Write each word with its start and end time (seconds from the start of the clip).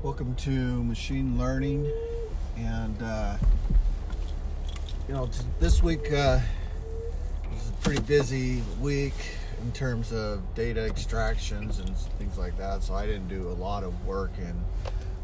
Welcome 0.00 0.36
to 0.36 0.84
machine 0.84 1.36
learning, 1.36 1.90
and 2.56 3.02
uh, 3.02 3.36
you 5.08 5.14
know 5.14 5.28
this 5.58 5.82
week 5.82 6.12
uh, 6.12 6.38
was 7.50 7.68
a 7.68 7.72
pretty 7.82 8.02
busy 8.02 8.62
week 8.80 9.14
in 9.60 9.72
terms 9.72 10.12
of 10.12 10.54
data 10.54 10.82
extractions 10.82 11.80
and 11.80 11.96
things 11.96 12.38
like 12.38 12.56
that. 12.58 12.84
So 12.84 12.94
I 12.94 13.06
didn't 13.06 13.26
do 13.26 13.48
a 13.48 13.58
lot 13.58 13.82
of 13.82 14.06
work 14.06 14.30
in 14.38 14.54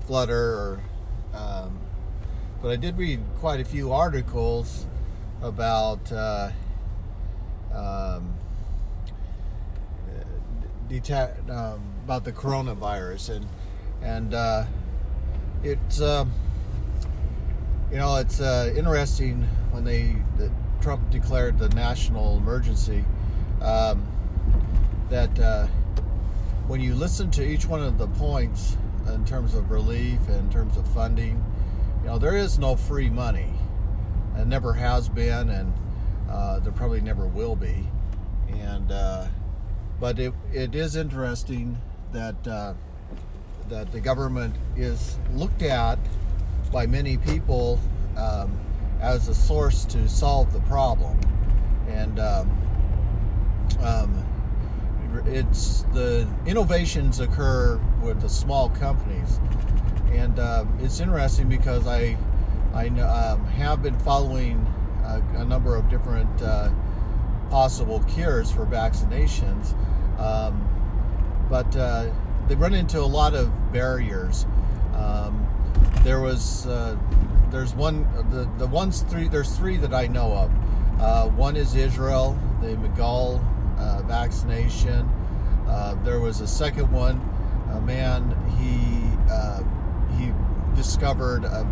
Flutter, 0.09 0.35
or, 0.35 0.81
um, 1.35 1.79
but 2.61 2.73
I 2.73 2.77
did 2.77 2.99
read 2.99 3.21
quite 3.39 3.61
a 3.61 3.65
few 3.65 3.93
articles 3.93 4.87
about. 5.41 6.11
Uh, 6.11 6.51
um, 7.73 8.35
deta- 10.89 11.49
um, 11.49 11.81
about 12.05 12.25
the 12.25 12.33
coronavirus 12.33 13.37
and 13.37 13.47
and 14.05 14.35
uh, 14.35 14.65
it's 15.63 16.01
um, 16.01 16.31
you 17.91 17.97
know 17.97 18.17
it's 18.17 18.41
uh, 18.41 18.73
interesting 18.77 19.43
when 19.71 19.85
they 19.85 20.17
the, 20.37 20.53
Trump 20.81 21.11
declared 21.11 21.59
the 21.59 21.71
national 21.71 22.37
emergency 22.37 23.05
um, 23.63 24.07
that 25.09 25.39
uh, 25.39 25.67
when 26.67 26.81
you 26.81 26.95
listen 26.95 27.31
to 27.31 27.43
each 27.43 27.65
one 27.65 27.83
of 27.83 27.97
the 27.97 28.07
points 28.07 28.77
in 29.09 29.25
terms 29.25 29.55
of 29.55 29.71
relief 29.71 30.19
and 30.29 30.37
in 30.37 30.51
terms 30.51 30.77
of 30.77 30.87
funding, 30.89 31.43
you 32.03 32.09
know 32.09 32.19
there 32.19 32.37
is 32.37 32.59
no 32.59 32.77
free 32.77 33.09
money, 33.09 33.51
and 34.37 34.49
never 34.51 34.75
has 34.75 35.09
been, 35.09 35.49
and 35.49 35.73
uh, 36.31 36.59
there 36.61 36.73
probably 36.73 37.01
never 37.01 37.27
will 37.27 37.57
be, 37.57 37.89
and 38.53 38.93
uh, 38.93 39.27
but 39.99 40.19
it, 40.19 40.35
it 40.53 40.75
is 40.75 40.97
interesting 40.97 41.79
that 42.13 42.47
uh, 42.47 42.75
that 43.69 43.91
the 43.93 44.01
government 44.01 44.55
is 44.77 45.19
looked 45.33 45.63
at 45.63 45.99
by 46.73 46.87
many 46.87 47.17
people 47.17 47.81
um, 48.17 48.59
as 49.01 49.29
a 49.29 49.35
source 49.35 49.85
to 49.87 50.09
solve 50.09 50.53
the 50.53 50.61
problem, 50.61 51.19
and 51.89 52.19
um, 52.19 52.51
um, 53.83 54.27
it's 55.27 55.83
the 55.95 56.29
innovations 56.47 57.21
occur 57.21 57.81
with 58.03 58.21
the 58.21 58.29
small 58.29 58.69
companies, 58.71 59.41
and 60.11 60.39
uh, 60.39 60.65
it's 60.81 61.01
interesting 61.01 61.49
because 61.49 61.87
I 61.87 62.17
I 62.75 62.89
um, 62.89 63.45
have 63.47 63.83
been 63.83 63.99
following 64.01 64.59
a, 65.05 65.23
a 65.37 65.45
number 65.45 65.77
of 65.77 65.89
different 65.89 66.43
uh, 66.43 66.71
possible 67.51 68.03
cures 68.05 68.51
for 68.51 68.67
vaccinations, 68.67 69.75
um, 70.19 70.69
but 71.49 71.77
uh, 71.77 72.11
they 72.49 72.55
run 72.55 72.75
into 72.75 73.01
a 73.01 73.03
lot 73.03 73.35
of 73.35 73.51
barriers. 73.73 74.47
Um, 74.95 75.47
there 76.03 76.21
was 76.21 76.67
uh, 76.67 76.97
there's 77.51 77.75
one 77.75 78.07
the 78.31 78.49
the 78.59 78.67
ones 78.67 79.03
three 79.03 79.29
there's 79.29 79.57
three 79.57 79.77
that 79.79 79.95
I 79.95 80.07
know 80.07 80.33
of. 80.33 80.51
Uh, 81.01 81.29
one 81.31 81.57
is 81.57 81.75
Israel, 81.75 82.39
the 82.61 82.77
MIGAL 82.77 83.41
uh, 83.79 84.03
vaccination. 84.03 85.09
Uh, 85.67 85.97
there 86.05 86.21
was 86.21 86.41
a 86.41 86.47
second 86.47 86.91
one, 86.93 87.21
a 87.73 87.81
man 87.81 88.31
he 88.59 89.33
uh, 89.33 89.63
he 90.17 90.33
discovered 90.77 91.45
a, 91.45 91.67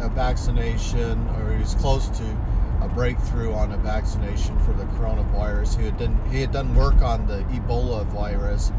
a 0.00 0.08
vaccination 0.10 1.28
or 1.36 1.52
he 1.52 1.58
was 1.58 1.74
close 1.76 2.08
to 2.10 2.36
a 2.82 2.88
breakthrough 2.88 3.52
on 3.52 3.72
a 3.72 3.76
vaccination 3.78 4.58
for 4.60 4.72
the 4.72 4.84
coronavirus. 4.96 5.78
He 5.78 5.84
had 5.84 5.98
done 5.98 6.20
he 6.30 6.40
had 6.40 6.52
done 6.52 6.74
work 6.74 7.00
on 7.02 7.26
the 7.26 7.42
Ebola 7.44 8.04
virus, 8.06 8.72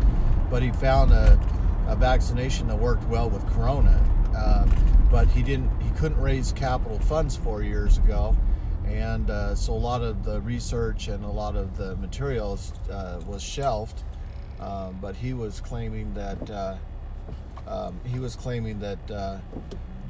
but 0.53 0.61
he 0.61 0.69
found 0.73 1.11
a, 1.11 1.39
a 1.87 1.95
vaccination 1.95 2.67
that 2.67 2.77
worked 2.77 3.03
well 3.05 3.27
with 3.27 3.43
corona. 3.55 3.99
Um, 4.37 4.71
but 5.09 5.27
he 5.29 5.41
didn't 5.41 5.71
he 5.81 5.89
couldn't 5.97 6.21
raise 6.21 6.51
capital 6.51 6.99
funds 6.99 7.35
four 7.35 7.63
years 7.63 7.97
ago, 7.97 8.37
and 8.85 9.31
uh, 9.31 9.55
so 9.55 9.73
a 9.73 9.81
lot 9.89 10.03
of 10.03 10.23
the 10.23 10.41
research 10.41 11.07
and 11.07 11.25
a 11.25 11.29
lot 11.29 11.55
of 11.55 11.75
the 11.75 11.95
materials 11.95 12.71
uh, 12.91 13.19
was 13.25 13.41
shelved. 13.41 14.03
Um, 14.59 14.99
but 15.01 15.15
he 15.15 15.33
was 15.33 15.59
claiming 15.59 16.13
that 16.13 16.49
uh, 16.51 16.75
um, 17.67 17.99
he 18.05 18.19
was 18.19 18.35
claiming 18.35 18.77
that 18.77 19.09
uh, 19.09 19.37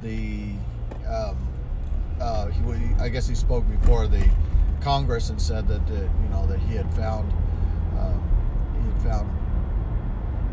the 0.02 0.56
um, 1.08 1.38
uh, 2.20 2.48
he, 2.48 2.62
I 3.00 3.08
guess 3.08 3.30
he 3.30 3.36
spoke 3.36 3.64
before 3.70 4.08
the 4.08 4.30
Congress 4.82 5.30
and 5.30 5.42
said 5.42 5.70
that 5.70 5.90
uh, 5.90 5.94
you 5.94 6.30
know 6.32 6.46
that 6.48 6.60
he 6.60 6.76
had 6.76 6.94
found 6.94 7.32
he 8.82 8.90
had 8.90 9.02
found 9.04 9.43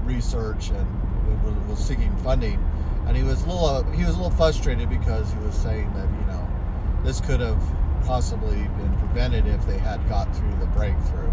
research 0.05 0.71
and 0.71 1.45
was, 1.45 1.55
was 1.69 1.79
seeking 1.79 2.15
funding, 2.19 2.63
and 3.07 3.17
he 3.17 3.23
was 3.23 3.43
a 3.45 3.49
little 3.49 3.83
he 3.93 4.05
was 4.05 4.15
a 4.15 4.17
little 4.17 4.37
frustrated 4.37 4.89
because 4.89 5.33
he 5.33 5.39
was 5.41 5.55
saying 5.55 5.93
that 5.95 6.09
you 6.09 6.27
know 6.27 6.49
this 7.03 7.21
could 7.21 7.41
have 7.41 7.63
possibly 8.05 8.57
been 8.57 8.97
prevented 8.99 9.47
if 9.47 9.65
they 9.67 9.79
had 9.79 10.07
got 10.09 10.35
through 10.35 10.55
the 10.59 10.67
breakthrough 10.67 11.33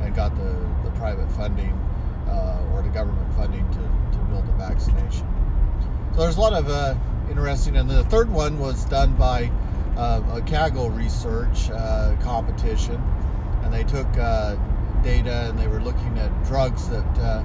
and 0.00 0.14
got 0.14 0.34
the, 0.36 0.68
the 0.84 0.90
private 0.96 1.30
funding 1.32 1.72
uh, 2.28 2.68
or 2.72 2.82
the 2.82 2.88
government 2.88 3.32
funding 3.34 3.66
to, 3.70 3.78
to 4.16 4.24
build 4.24 4.46
the 4.46 4.52
vaccination. 4.52 5.26
So 6.14 6.22
there's 6.22 6.36
a 6.36 6.40
lot 6.40 6.52
of 6.52 6.68
uh, 6.68 6.94
interesting, 7.30 7.76
and 7.76 7.88
the 7.88 8.04
third 8.04 8.30
one 8.30 8.58
was 8.58 8.84
done 8.86 9.14
by 9.14 9.50
uh, 9.96 10.22
a 10.34 10.40
Kaggle 10.40 10.94
research 10.96 11.70
uh, 11.70 12.16
competition, 12.20 13.00
and 13.62 13.72
they 13.72 13.84
took 13.84 14.08
uh, 14.18 14.56
data 15.02 15.48
and 15.48 15.58
they 15.58 15.68
were 15.68 15.80
looking 15.80 16.18
at 16.18 16.44
drugs 16.44 16.88
that 16.88 17.18
uh, 17.18 17.42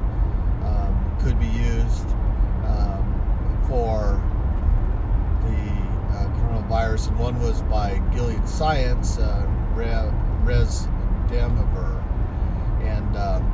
could 1.23 1.39
be 1.39 1.47
used 1.47 2.07
um, 2.66 3.66
for 3.67 4.22
the 5.44 6.17
uh, 6.17 6.28
coronavirus, 6.39 7.09
and 7.09 7.19
one 7.19 7.39
was 7.41 7.61
by 7.63 8.00
Gilead 8.13 8.47
Science, 8.47 9.17
uh, 9.17 9.45
Re- 9.73 10.11
Resdemivir, 10.44 12.03
and 12.81 13.17
um, 13.17 13.53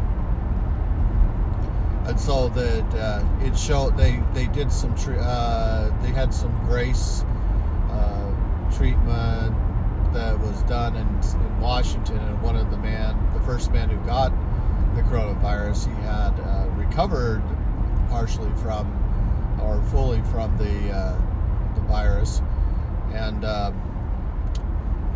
and 2.07 2.19
so 2.19 2.49
that 2.49 2.93
uh, 2.95 3.23
it 3.45 3.57
showed 3.57 3.97
they 3.97 4.21
they 4.33 4.47
did 4.47 4.71
some 4.71 4.95
tre- 4.95 5.17
uh, 5.19 5.89
they 6.01 6.09
had 6.09 6.33
some 6.33 6.53
grace 6.65 7.23
uh, 7.89 8.71
treatment 8.75 9.55
that 10.13 10.39
was 10.39 10.61
done 10.63 10.95
in, 10.95 11.07
in 11.07 11.59
Washington, 11.59 12.17
and 12.17 12.41
one 12.41 12.55
of 12.55 12.69
the 12.69 12.77
man, 12.77 13.17
the 13.33 13.41
first 13.41 13.71
man 13.71 13.89
who 13.89 13.97
got 14.05 14.31
the 14.95 15.01
coronavirus, 15.01 15.87
he 15.87 16.01
had 16.03 16.39
uh, 16.39 16.62
recovered 16.85 17.41
partially 18.09 18.51
from 18.61 18.87
or 19.61 19.81
fully 19.89 20.21
from 20.23 20.57
the 20.57 20.91
uh, 20.91 21.17
the 21.75 21.81
virus, 21.81 22.41
and 23.13 23.45
um, 23.45 23.73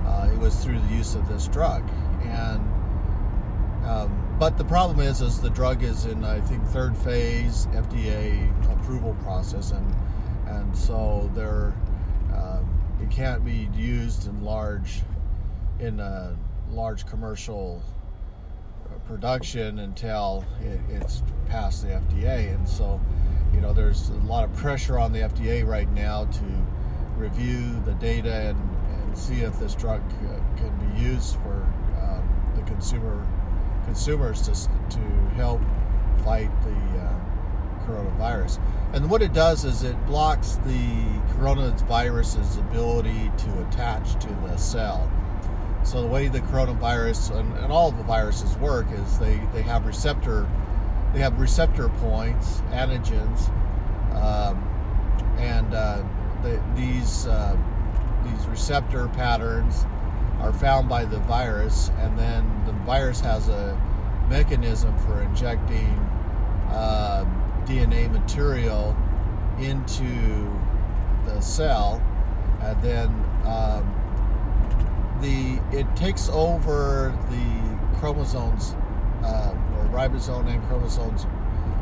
uh, 0.06 0.30
it 0.32 0.38
was 0.40 0.56
through 0.64 0.80
the 0.80 0.96
use 0.96 1.16
of 1.16 1.28
this 1.28 1.48
drug. 1.48 1.88
And 2.24 2.62
um, 3.86 4.36
but 4.40 4.58
the 4.58 4.66
problem 4.66 5.00
is, 5.00 5.22
is 5.22 5.40
the 5.40 5.50
drug 5.50 5.84
is 5.84 6.06
in 6.06 6.24
I 6.24 6.40
think 6.42 6.64
third 6.68 6.96
phase 6.98 7.68
FDA 7.72 8.50
approval 8.74 9.16
process, 9.24 9.72
and 9.72 9.96
and 10.48 10.76
so 10.76 11.30
there 11.36 11.74
um, 12.34 12.68
it 13.02 13.10
can't 13.12 13.44
be 13.44 13.70
used 13.76 14.28
in 14.28 14.44
large 14.44 15.02
in 15.80 16.00
a 16.00 16.36
large 16.72 17.06
commercial 17.06 17.82
production 19.08 19.80
until 19.80 20.44
it, 20.62 20.80
it's 20.90 21.24
past 21.48 21.84
the 21.84 21.90
FDA, 21.90 22.54
and 22.54 22.68
so 22.68 23.00
you 23.54 23.62
know 23.62 23.74
there's 23.74 24.10
a 24.10 24.14
lot 24.26 24.44
of 24.44 24.54
pressure 24.56 25.00
on 25.00 25.12
the 25.12 25.20
FDA 25.20 25.66
right 25.66 25.90
now 25.94 26.26
to 26.26 26.66
review 27.16 27.82
the 27.86 27.94
data 27.94 28.50
and, 28.50 28.78
and 29.02 29.18
see 29.18 29.42
if 29.42 29.58
this 29.60 29.74
drug 29.74 30.02
uh, 30.02 30.58
can 30.58 30.94
be 30.94 31.02
used 31.02 31.36
for 31.38 31.66
um, 32.02 32.54
the 32.56 32.62
consumer 32.64 33.26
consumers 33.86 34.42
to, 34.42 34.52
to 34.90 35.00
help 35.36 35.62
fight 36.24 36.52
the 36.64 37.00
uh, 37.00 37.18
coronavirus. 37.86 38.60
And 38.94 39.10
what 39.10 39.22
it 39.22 39.34
does 39.34 39.64
is 39.64 39.84
it 39.84 39.96
blocks 40.06 40.60
the 40.66 41.22
coronavirus's 41.34 42.58
ability 42.58 43.32
to 43.38 43.68
attach 43.68 44.22
to 44.22 44.28
the 44.28 44.58
cell. 44.58 45.10
So 45.88 46.02
the 46.02 46.08
way 46.08 46.28
the 46.28 46.42
coronavirus 46.42 47.40
and, 47.40 47.54
and 47.60 47.72
all 47.72 47.92
the 47.92 48.04
viruses 48.04 48.58
work 48.58 48.88
is 48.92 49.20
they, 49.20 49.42
they 49.54 49.62
have 49.62 49.86
receptor 49.86 50.46
they 51.14 51.20
have 51.20 51.40
receptor 51.40 51.88
points, 51.88 52.60
antigens, 52.72 53.48
um, 54.14 54.62
and 55.38 55.74
uh, 55.74 56.04
the, 56.44 56.62
these 56.76 57.26
uh, 57.28 57.56
these 58.26 58.46
receptor 58.48 59.08
patterns 59.08 59.86
are 60.42 60.52
found 60.52 60.90
by 60.90 61.06
the 61.06 61.20
virus, 61.20 61.90
and 62.00 62.20
then 62.20 62.44
the 62.66 62.74
virus 62.86 63.22
has 63.22 63.48
a 63.48 63.80
mechanism 64.30 64.96
for 65.00 65.22
injecting 65.24 65.98
uh, 66.70 67.24
DNA 67.66 68.12
material 68.12 68.96
into 69.58 70.52
the 71.26 71.40
cell, 71.40 72.02
and 72.62 72.82
then 72.84 73.08
um, 73.46 73.97
the 75.22 75.60
it 75.72 75.88
takes 75.96 76.30
over 76.30 77.18
the 77.30 77.98
chromosomes 78.00 78.76
uh, 79.24 79.54
or 79.76 79.86
ribosome 79.86 80.48
and 80.48 80.64
chromosomes 80.68 81.26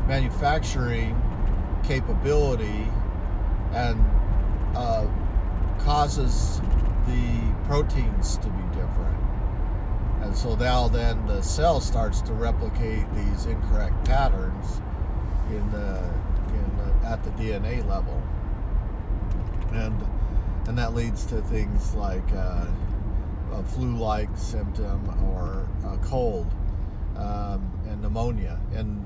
manufacturing 0.08 1.20
capability 1.84 2.88
and 3.74 4.00
uh, 4.76 5.06
causes 5.80 6.62
the 7.08 7.54
proteins 7.66 8.38
to 8.38 8.48
be 8.50 8.64
different. 8.76 9.18
And 10.22 10.36
so 10.36 10.56
now 10.56 10.88
then 10.88 11.26
the 11.28 11.42
cell 11.42 11.80
starts 11.80 12.22
to 12.22 12.34
replicate 12.34 13.06
these 13.14 13.46
incorrect 13.46 14.06
patterns 14.06 14.82
in 15.50 15.72
the, 15.72 16.00
in 16.50 16.78
the 16.78 17.08
at 17.08 17.24
the 17.24 17.30
DNA 17.32 17.88
level. 17.88 18.22
And 19.74 19.96
and 20.68 20.78
that 20.80 20.96
leads 20.96 21.26
to 21.28 21.42
things 21.44 21.94
like 21.94 22.24
uh, 22.36 22.66
a 23.60 23.64
flu-like 23.64 24.30
symptom 24.36 25.10
or 25.32 25.68
a 25.86 25.98
cold 25.98 26.48
um, 27.18 27.72
and 27.88 28.02
pneumonia. 28.02 28.60
And 28.74 29.06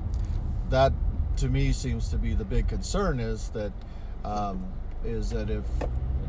that 0.70 0.92
to 1.36 1.48
me 1.48 1.72
seems 1.72 2.08
to 2.08 2.16
be 2.16 2.34
the 2.34 2.44
big 2.44 2.68
concern 2.68 3.20
is 3.20 3.48
that 3.50 3.72
um, 4.24 4.64
is 5.04 5.30
that 5.30 5.50
if 5.50 5.64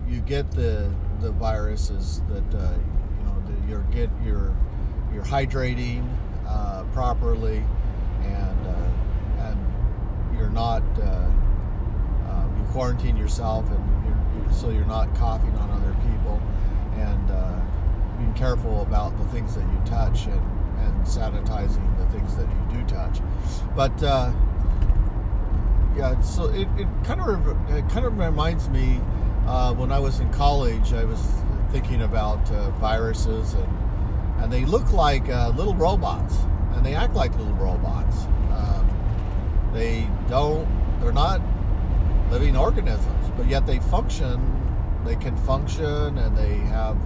you 0.08 0.22
get 0.22 0.50
the 0.52 0.92
the 1.20 1.32
viruses 1.32 2.22
that 2.30 2.58
uh, 2.58 2.74
you 3.18 3.26
know 3.26 3.44
that 3.46 3.70
you're 3.70 3.84
get 3.92 4.10
you're 4.24 4.56
you're 5.14 5.24
hydrating 5.24 6.08
uh, 6.48 6.84
properly 6.94 7.64
and 8.24 8.68
uh, 8.68 9.48
and 9.48 10.38
you're 10.38 10.50
not 10.50 10.84
uh, 11.00 11.30
um, 12.30 12.56
you 12.58 12.72
quarantine 12.72 13.18
yourself 13.18 13.70
and 13.70 14.06
you're, 14.06 14.44
you're, 14.44 14.54
so 14.54 14.70
you're 14.70 14.86
not 14.86 15.14
coughing 15.16 15.54
on 15.58 15.70
other 15.70 15.94
people 16.10 16.42
and 16.96 17.32
uh, 17.32 17.60
being 18.22 18.34
careful 18.34 18.82
about 18.82 19.18
the 19.18 19.26
things 19.26 19.56
that 19.56 19.64
you 19.72 19.82
touch 19.86 20.26
and 20.26 20.42
and 20.82 21.06
sanitizing 21.06 21.86
the 21.98 22.06
things 22.08 22.36
that 22.36 22.48
you 22.48 22.80
do 22.80 22.88
touch 22.88 23.20
but 23.76 23.92
uh, 24.04 24.32
yeah 25.96 26.20
so 26.22 26.46
it, 26.46 26.68
it 26.78 26.88
kind 27.04 27.22
of 27.22 27.48
it 27.72 27.88
kind 27.90 28.06
of 28.06 28.18
reminds 28.18 28.70
me 28.70 29.00
uh, 29.48 29.74
when 29.74 29.92
I 29.92 30.00
was 30.00 30.20
in 30.20 30.32
college, 30.32 30.94
I 30.94 31.04
was 31.04 31.20
thinking 31.72 32.04
about 32.04 32.50
uh, 32.52 32.70
viruses, 32.72 33.54
and 33.54 33.78
and 34.40 34.52
they 34.52 34.66
look 34.66 34.92
like 34.92 35.28
uh, 35.30 35.50
little 35.56 35.76
robots, 35.76 36.36
and 36.74 36.86
they 36.86 36.96
act 36.96 37.14
like 37.14 37.36
little 37.38 37.54
robots. 37.54 38.26
Um, 38.52 39.70
they 39.74 40.08
don't. 40.30 40.68
They're 41.02 41.12
not 41.12 41.42
living 42.30 42.56
organisms, 42.56 43.32
but 43.36 43.48
yet 43.48 43.66
they 43.66 43.80
function. 43.80 44.40
They 45.06 45.16
can 45.16 45.36
function, 45.38 46.18
and 46.18 46.38
they 46.38 46.56
have. 46.58 46.98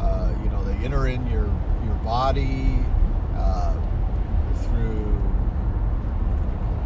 Uh, 0.00 0.32
you 0.42 0.50
know, 0.50 0.62
they 0.64 0.74
enter 0.84 1.06
in 1.06 1.26
your 1.30 1.46
your 1.84 1.94
body 2.04 2.78
uh, 3.36 3.74
through 4.62 5.20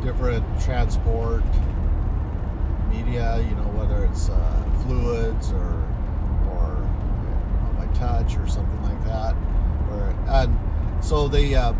different 0.02 0.44
transport 0.60 1.44
media. 2.90 3.38
You 3.48 3.54
know, 3.56 3.68
whether 3.74 4.04
it's 4.04 4.28
uh, 4.28 4.64
fluids 4.84 5.50
or 5.52 5.72
or 6.50 6.76
you 6.78 7.28
know, 7.60 7.74
by 7.78 7.86
touch 7.94 8.36
or 8.36 8.46
something 8.46 8.82
like 8.82 9.04
that. 9.04 9.34
And 10.28 10.56
so 11.04 11.28
the 11.28 11.56
uh, 11.56 11.72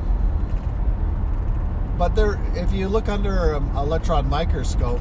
but 1.97 2.15
they're 2.15 2.41
if 2.55 2.73
you 2.73 2.89
look 2.89 3.09
under 3.09 3.55
an 3.55 3.77
electron 3.77 4.29
microscope, 4.29 5.01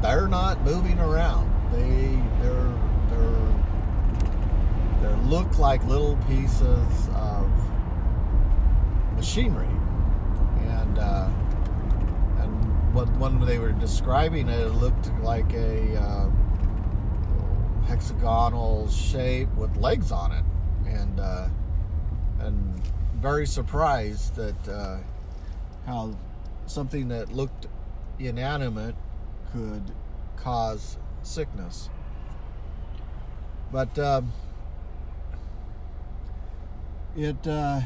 they're 0.00 0.28
not 0.28 0.62
moving 0.62 0.98
around. 0.98 1.48
They 1.72 2.18
they're 2.42 2.52
they're 2.52 2.72
they 2.72 2.91
look 5.24 5.58
like 5.58 5.84
little 5.86 6.16
pieces 6.28 7.08
of 7.14 7.50
machinery 9.16 9.68
and. 10.60 10.98
Uh, 10.98 11.28
when 12.92 13.40
they 13.40 13.58
were 13.58 13.72
describing 13.72 14.48
it, 14.48 14.60
it 14.60 14.72
looked 14.72 15.10
like 15.22 15.50
a 15.54 15.96
uh, 15.96 16.30
hexagonal 17.86 18.88
shape 18.90 19.52
with 19.54 19.74
legs 19.76 20.12
on 20.12 20.32
it, 20.32 20.44
and 20.86 21.20
uh, 21.20 21.48
and 22.40 22.80
very 23.16 23.46
surprised 23.46 24.34
that 24.34 24.68
uh, 24.68 24.98
how 25.86 26.14
something 26.66 27.08
that 27.08 27.32
looked 27.32 27.66
inanimate 28.18 28.94
could 29.52 29.90
cause 30.36 30.98
sickness. 31.22 31.88
But 33.70 33.98
um, 33.98 34.32
it 37.16 37.46
uh, 37.46 37.80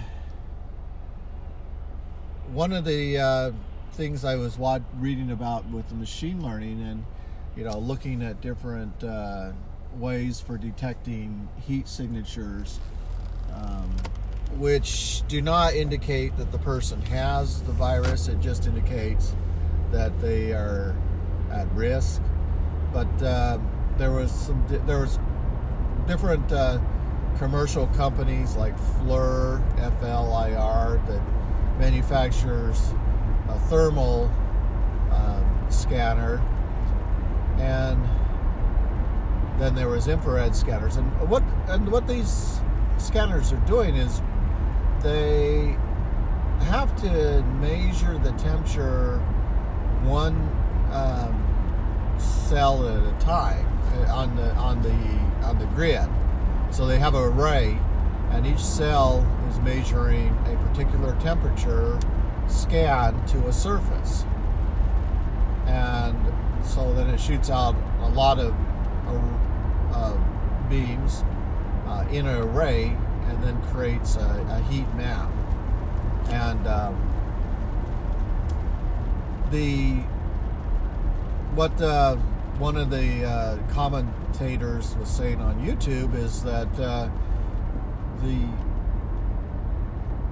one 2.52 2.72
of 2.72 2.84
the 2.84 3.18
uh, 3.18 3.52
things 3.92 4.24
I 4.24 4.36
was 4.36 4.58
reading 4.98 5.30
about 5.30 5.68
with 5.70 5.88
the 5.88 5.94
machine 5.94 6.42
learning 6.42 6.82
and 6.82 7.04
you 7.56 7.64
know 7.64 7.78
looking 7.78 8.22
at 8.22 8.40
different 8.40 9.02
uh, 9.02 9.52
ways 9.98 10.40
for 10.40 10.56
detecting 10.56 11.48
heat 11.66 11.88
signatures, 11.88 12.78
um, 13.54 13.90
which 14.58 15.22
do 15.28 15.42
not 15.42 15.74
indicate 15.74 16.36
that 16.36 16.52
the 16.52 16.58
person 16.58 17.00
has 17.02 17.62
the 17.62 17.72
virus. 17.72 18.28
It 18.28 18.40
just 18.40 18.66
indicates 18.66 19.34
that 19.90 20.20
they 20.20 20.52
are 20.52 20.94
at 21.50 21.70
risk. 21.72 22.22
But 22.92 23.22
uh, 23.22 23.58
there 23.98 24.12
was 24.12 24.30
some 24.30 24.64
there 24.86 25.00
was 25.00 25.18
different 26.06 26.52
uh, 26.52 26.78
commercial 27.38 27.86
companies 27.88 28.56
like 28.56 28.76
FLIR, 29.00 29.62
F-L-I-R, 29.78 31.00
that 31.06 31.22
manufactures 31.78 32.94
a 33.48 33.58
thermal 33.68 34.30
um, 35.12 35.66
scanner 35.70 36.40
and 37.58 38.02
then 39.58 39.74
there 39.74 39.88
was 39.88 40.08
infrared 40.08 40.54
scanners, 40.54 40.96
and 40.96 41.06
what 41.28 41.42
and 41.68 41.90
what 41.90 42.06
these 42.06 42.60
scanners 42.98 43.52
are 43.52 43.64
doing 43.66 43.96
is 43.96 44.20
they 45.02 45.76
have 46.60 46.94
to 46.96 47.42
measure 47.60 48.18
the 48.18 48.32
temperature 48.32 49.18
one 50.02 50.36
um, 50.92 52.14
cell 52.18 52.86
at 52.86 53.02
a 53.02 53.18
time 53.18 53.66
uh, 53.94 54.12
on 54.12 54.36
the 54.36 54.54
on 54.54 54.82
the 54.82 55.46
on 55.46 55.58
the 55.58 55.66
grid. 55.66 56.08
So 56.70 56.86
they 56.86 56.98
have 56.98 57.14
an 57.14 57.22
array, 57.22 57.78
and 58.30 58.46
each 58.46 58.62
cell 58.62 59.26
is 59.48 59.58
measuring 59.60 60.28
a 60.46 60.56
particular 60.68 61.18
temperature 61.20 61.98
scan 62.48 63.26
to 63.26 63.48
a 63.48 63.52
surface, 63.52 64.24
and 65.66 66.16
so 66.64 66.92
then 66.94 67.08
it 67.08 67.18
shoots 67.18 67.48
out 67.50 67.74
a 68.02 68.08
lot 68.10 68.38
of 68.38 68.54
uh, 69.92 70.16
beams 70.68 71.24
uh, 71.86 72.04
in 72.10 72.26
an 72.26 72.42
array 72.42 72.96
and 73.28 73.42
then 73.42 73.60
creates 73.72 74.16
a, 74.16 74.46
a 74.50 74.62
heat 74.70 74.86
map. 74.94 75.30
And 76.28 76.66
um, 76.66 76.94
the 79.50 80.02
what 81.54 81.80
uh, 81.80 82.16
one 82.58 82.76
of 82.76 82.90
the 82.90 83.24
uh, 83.24 83.58
commentators 83.68 84.96
was 84.96 85.10
saying 85.10 85.40
on 85.40 85.60
YouTube 85.60 86.14
is 86.14 86.42
that 86.42 86.68
uh, 86.80 87.10
the 88.22 88.48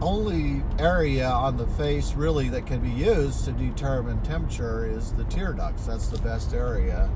only 0.00 0.62
area 0.78 1.28
on 1.28 1.56
the 1.56 1.66
face 1.66 2.14
really 2.14 2.48
that 2.48 2.66
can 2.66 2.80
be 2.80 2.90
used 2.90 3.44
to 3.44 3.52
determine 3.52 4.20
temperature 4.22 4.86
is 4.86 5.12
the 5.12 5.24
tear 5.24 5.52
ducts. 5.52 5.86
That's 5.86 6.08
the 6.08 6.18
best 6.18 6.54
area 6.54 7.10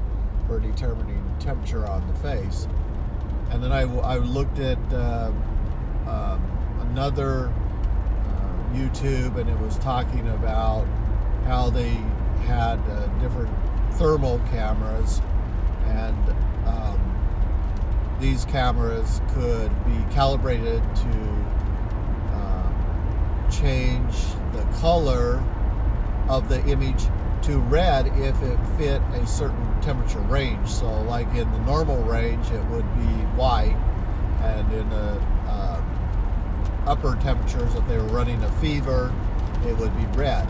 for 0.46 0.60
determining 0.60 1.24
temperature 1.40 1.86
on 1.86 2.06
the 2.06 2.14
face. 2.20 2.68
And 3.50 3.62
then 3.62 3.72
I, 3.72 3.82
I 3.82 4.18
looked 4.18 4.58
at 4.58 4.78
uh, 4.92 5.32
um, 6.06 6.78
another 6.90 7.48
uh, 7.48 8.74
YouTube 8.74 9.38
and 9.38 9.48
it 9.48 9.58
was 9.58 9.78
talking 9.78 10.28
about 10.28 10.86
how 11.44 11.70
they 11.70 11.92
had 12.46 12.78
uh, 12.90 13.06
different 13.20 13.50
thermal 13.98 14.38
cameras 14.50 15.20
and 15.86 16.30
um, 16.66 18.16
these 18.20 18.44
cameras 18.46 19.20
could 19.34 19.70
be 19.84 20.14
calibrated 20.14 20.82
to 20.96 21.46
uh, 22.32 23.50
change 23.50 24.14
the 24.52 24.62
color 24.80 25.42
of 26.28 26.48
the 26.48 26.64
image 26.66 27.04
to 27.42 27.58
red 27.58 28.06
if 28.18 28.40
it 28.42 28.58
fit 28.76 29.00
a 29.14 29.26
certain 29.26 29.80
temperature 29.80 30.20
range. 30.20 30.68
So, 30.68 30.86
like 31.02 31.28
in 31.34 31.50
the 31.52 31.60
normal 31.60 32.02
range, 32.02 32.50
it 32.50 32.64
would 32.66 32.94
be 32.96 33.12
white, 33.36 33.76
and 34.42 34.72
in 34.72 34.88
the 34.90 35.20
uh, 35.46 35.82
upper 36.86 37.16
temperatures, 37.22 37.74
if 37.74 37.86
they 37.88 37.96
were 37.96 38.04
running 38.04 38.42
a 38.42 38.52
fever, 38.60 39.14
it 39.66 39.76
would 39.78 39.96
be 39.96 40.04
red. 40.18 40.46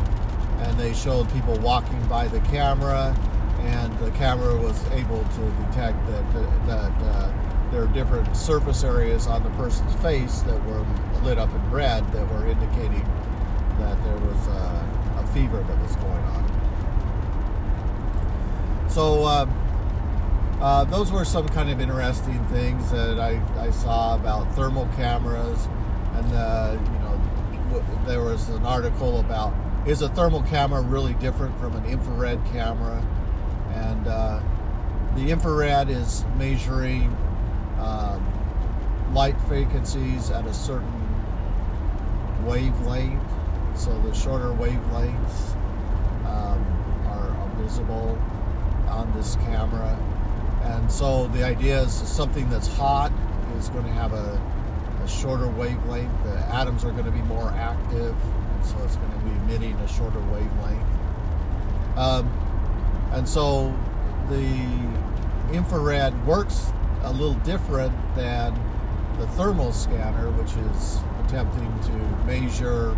And 0.61 0.79
they 0.79 0.93
showed 0.93 1.31
people 1.33 1.57
walking 1.61 2.03
by 2.09 2.27
the 2.27 2.41
camera, 2.41 3.17
and 3.61 3.99
the 3.99 4.11
camera 4.13 4.57
was 4.57 4.85
able 4.91 5.25
to 5.25 5.51
detect 5.67 5.99
that 6.07 6.25
that 6.67 6.93
uh, 7.03 7.33
there 7.71 7.83
are 7.83 7.89
different 7.89 8.37
surface 8.37 8.85
areas 8.85 9.27
on 9.27 9.43
the 9.43 9.51
person's 9.51 9.95
face 9.97 10.41
that 10.41 10.65
were 10.67 10.85
lit 11.23 11.39
up 11.39 11.51
in 11.53 11.71
red 11.71 12.11
that 12.13 12.27
were 12.33 12.47
indicating 12.47 13.05
that 13.79 14.03
there 14.05 14.17
was 14.17 14.47
a, 14.49 15.21
a 15.21 15.27
fever 15.33 15.63
that 15.63 15.79
was 15.83 15.97
going 15.97 16.25
on. 16.25 16.45
so 18.89 19.25
um, 19.25 19.51
uh, 20.61 20.85
those 20.85 21.13
were 21.13 21.25
some 21.25 21.49
kind 21.49 21.71
of 21.71 21.81
interesting 21.81 22.45
things 22.47 22.91
that 22.91 23.21
I, 23.21 23.41
I 23.59 23.71
saw 23.71 24.17
about 24.17 24.53
thermal 24.55 24.89
cameras, 24.97 25.69
and 26.15 26.33
uh, 26.33 26.77
you 26.77 26.99
know, 26.99 27.85
there 28.07 28.23
was 28.23 28.49
an 28.49 28.65
article 28.65 29.21
about 29.21 29.55
is 29.87 30.03
a 30.03 30.09
thermal 30.09 30.43
camera 30.43 30.83
really 30.83 31.15
different 31.15 31.57
from 31.61 31.77
an 31.77 31.85
infrared 31.85 32.45
camera, 32.47 33.01
and 33.79 34.07
uh, 34.07 34.41
the 35.15 35.31
infrared 35.31 35.89
is 35.89 36.25
measuring 36.37 37.17
um, 37.79 38.25
light 39.15 39.39
frequencies 39.43 40.31
at 40.31 40.47
a 40.47 40.55
certain 40.55 40.93
wavelength, 42.45 43.23
so 43.75 43.91
the 44.03 44.15
shorter 44.15 44.51
wavelengths 44.51 45.55
um, 46.27 46.65
are, 47.07 47.31
are 47.31 47.51
visible 47.57 48.19
on 48.89 49.13
this 49.17 49.37
camera 49.37 49.97
and 50.63 50.91
so 50.91 51.29
the 51.29 51.45
idea 51.45 51.83
is 51.83 51.93
something 51.93 52.49
that's 52.51 52.67
hot 52.67 53.13
is 53.57 53.69
going 53.71 53.85
to 53.85 53.93
have 53.93 54.13
a, 54.13 54.41
a 55.03 55.09
shorter 55.09 55.49
wavelength. 55.49 56.13
The 56.25 56.39
atoms 56.55 56.85
are 56.85 56.91
going 56.91 57.05
to 57.05 57.11
be 57.11 57.23
more 57.23 57.51
active, 57.51 58.15
and 58.15 58.65
so 58.65 58.77
it's 58.85 58.97
going 58.97 59.13
to 59.13 59.19
be 59.19 59.31
emitting 59.31 59.75
a 59.75 59.89
shorter 59.89 60.21
wavelength. 60.21 60.87
Um, 61.97 62.48
and 63.13 63.29
so 63.29 63.75
the 64.29 65.57
infrared 65.57 66.15
works 66.27 66.73
a 67.03 67.13
little 67.13 67.35
different 67.37 67.95
than 68.15 68.55
the 69.19 69.27
thermal 69.29 69.73
scanner, 69.73 70.31
which 70.33 70.53
is 70.75 70.99
attempting 71.25 71.73
to 71.81 72.27
measure 72.27 72.97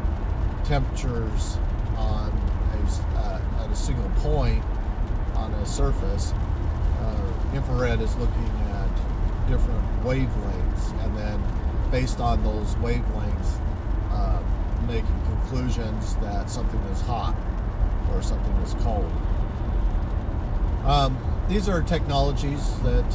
temperatures 0.65 1.59
on 1.97 2.29
a, 2.75 3.19
uh, 3.19 3.65
at 3.65 3.71
a 3.71 3.77
single 3.77 4.11
point 4.17 4.63
on 5.35 5.53
a 5.55 5.67
surface. 5.67 6.33
Uh, 7.01 7.33
infrared 7.55 8.01
is 8.01 8.15
looking 8.17 8.51
at 8.73 9.49
different 9.49 10.05
wavelengths 10.05 11.05
and 11.05 11.17
then 11.17 11.43
based 11.91 12.21
on 12.21 12.43
those 12.45 12.75
wavelengths 12.77 13.61
uh, 14.11 14.41
making 14.87 15.21
conclusions 15.25 16.17
that 16.17 16.49
something 16.51 16.81
is 16.93 17.01
hot 17.01 17.35
or 18.13 18.23
something 18.23 18.53
is 18.57 18.75
cold 18.83 19.11
um, 20.85 21.17
these 21.49 21.69
are 21.69 21.83
technologies 21.83 22.79
that 22.81 23.13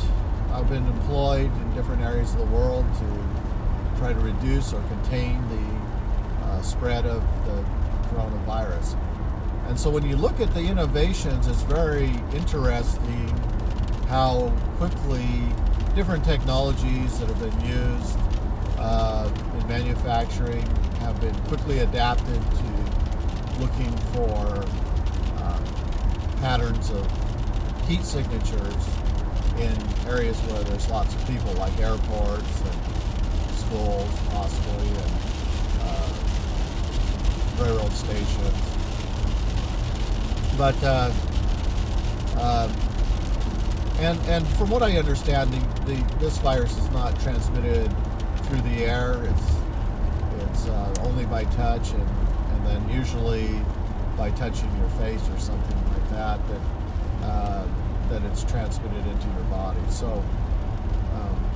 have 0.49 0.69
been 0.69 0.85
employed 0.87 1.51
in 1.51 1.75
different 1.75 2.01
areas 2.01 2.33
of 2.33 2.39
the 2.39 2.45
world 2.45 2.85
to 2.95 3.97
try 3.97 4.13
to 4.13 4.19
reduce 4.19 4.73
or 4.73 4.81
contain 4.83 5.41
the 5.49 6.45
uh, 6.45 6.61
spread 6.61 7.05
of 7.05 7.21
the 7.45 7.65
coronavirus. 8.09 8.97
And 9.67 9.79
so 9.79 9.89
when 9.89 10.07
you 10.07 10.15
look 10.15 10.39
at 10.39 10.53
the 10.53 10.61
innovations, 10.61 11.47
it's 11.47 11.63
very 11.63 12.11
interesting 12.33 13.27
how 14.07 14.53
quickly 14.77 15.27
different 15.95 16.23
technologies 16.23 17.19
that 17.19 17.27
have 17.27 17.39
been 17.39 17.61
used 17.65 18.17
uh, 18.77 19.29
in 19.59 19.67
manufacturing 19.67 20.65
have 20.99 21.19
been 21.19 21.35
quickly 21.45 21.79
adapted 21.79 22.41
to 22.51 23.59
looking 23.59 23.91
for 24.13 24.65
uh, 25.37 25.59
patterns 26.41 26.89
of 26.89 27.24
heat 27.87 28.03
signatures 28.03 28.75
in 29.57 29.75
areas 30.07 30.37
where 30.41 30.63
there's 30.63 30.89
lots 30.89 31.13
of 31.13 31.27
people, 31.27 31.53
like 31.53 31.77
airports 31.79 32.61
and 32.61 32.75
schools, 33.55 34.09
possibly, 34.29 34.87
and 34.87 35.11
uh, 35.81 36.13
railroad 37.63 37.91
stations. 37.91 38.75
But 40.57 40.75
uh, 40.83 41.11
um, 42.39 42.71
and 43.99 44.19
and 44.27 44.47
from 44.57 44.69
what 44.69 44.83
I 44.83 44.97
understand, 44.97 45.53
the, 45.53 45.93
the, 45.93 46.15
this 46.19 46.37
virus 46.39 46.77
is 46.77 46.89
not 46.91 47.19
transmitted 47.21 47.93
through 48.43 48.61
the 48.61 48.85
air. 48.85 49.23
It's 49.23 49.55
it's 50.49 50.67
uh, 50.67 50.93
only 51.03 51.25
by 51.25 51.45
touch, 51.45 51.91
and 51.91 52.01
and 52.01 52.67
then 52.67 52.89
usually 52.89 53.59
by 54.17 54.31
touching 54.31 54.69
your 54.77 54.89
face 54.91 55.21
or 55.29 55.39
something 55.39 55.77
like 55.93 56.09
that 56.11 56.39
that 56.47 56.61
uh, 57.23 57.64
that 58.09 58.23
it's 58.23 58.43
transmitted 58.43 59.05
into 59.07 59.27
your 59.27 59.43
body. 59.49 59.79
So. 59.89 60.23
Um, 61.13 61.51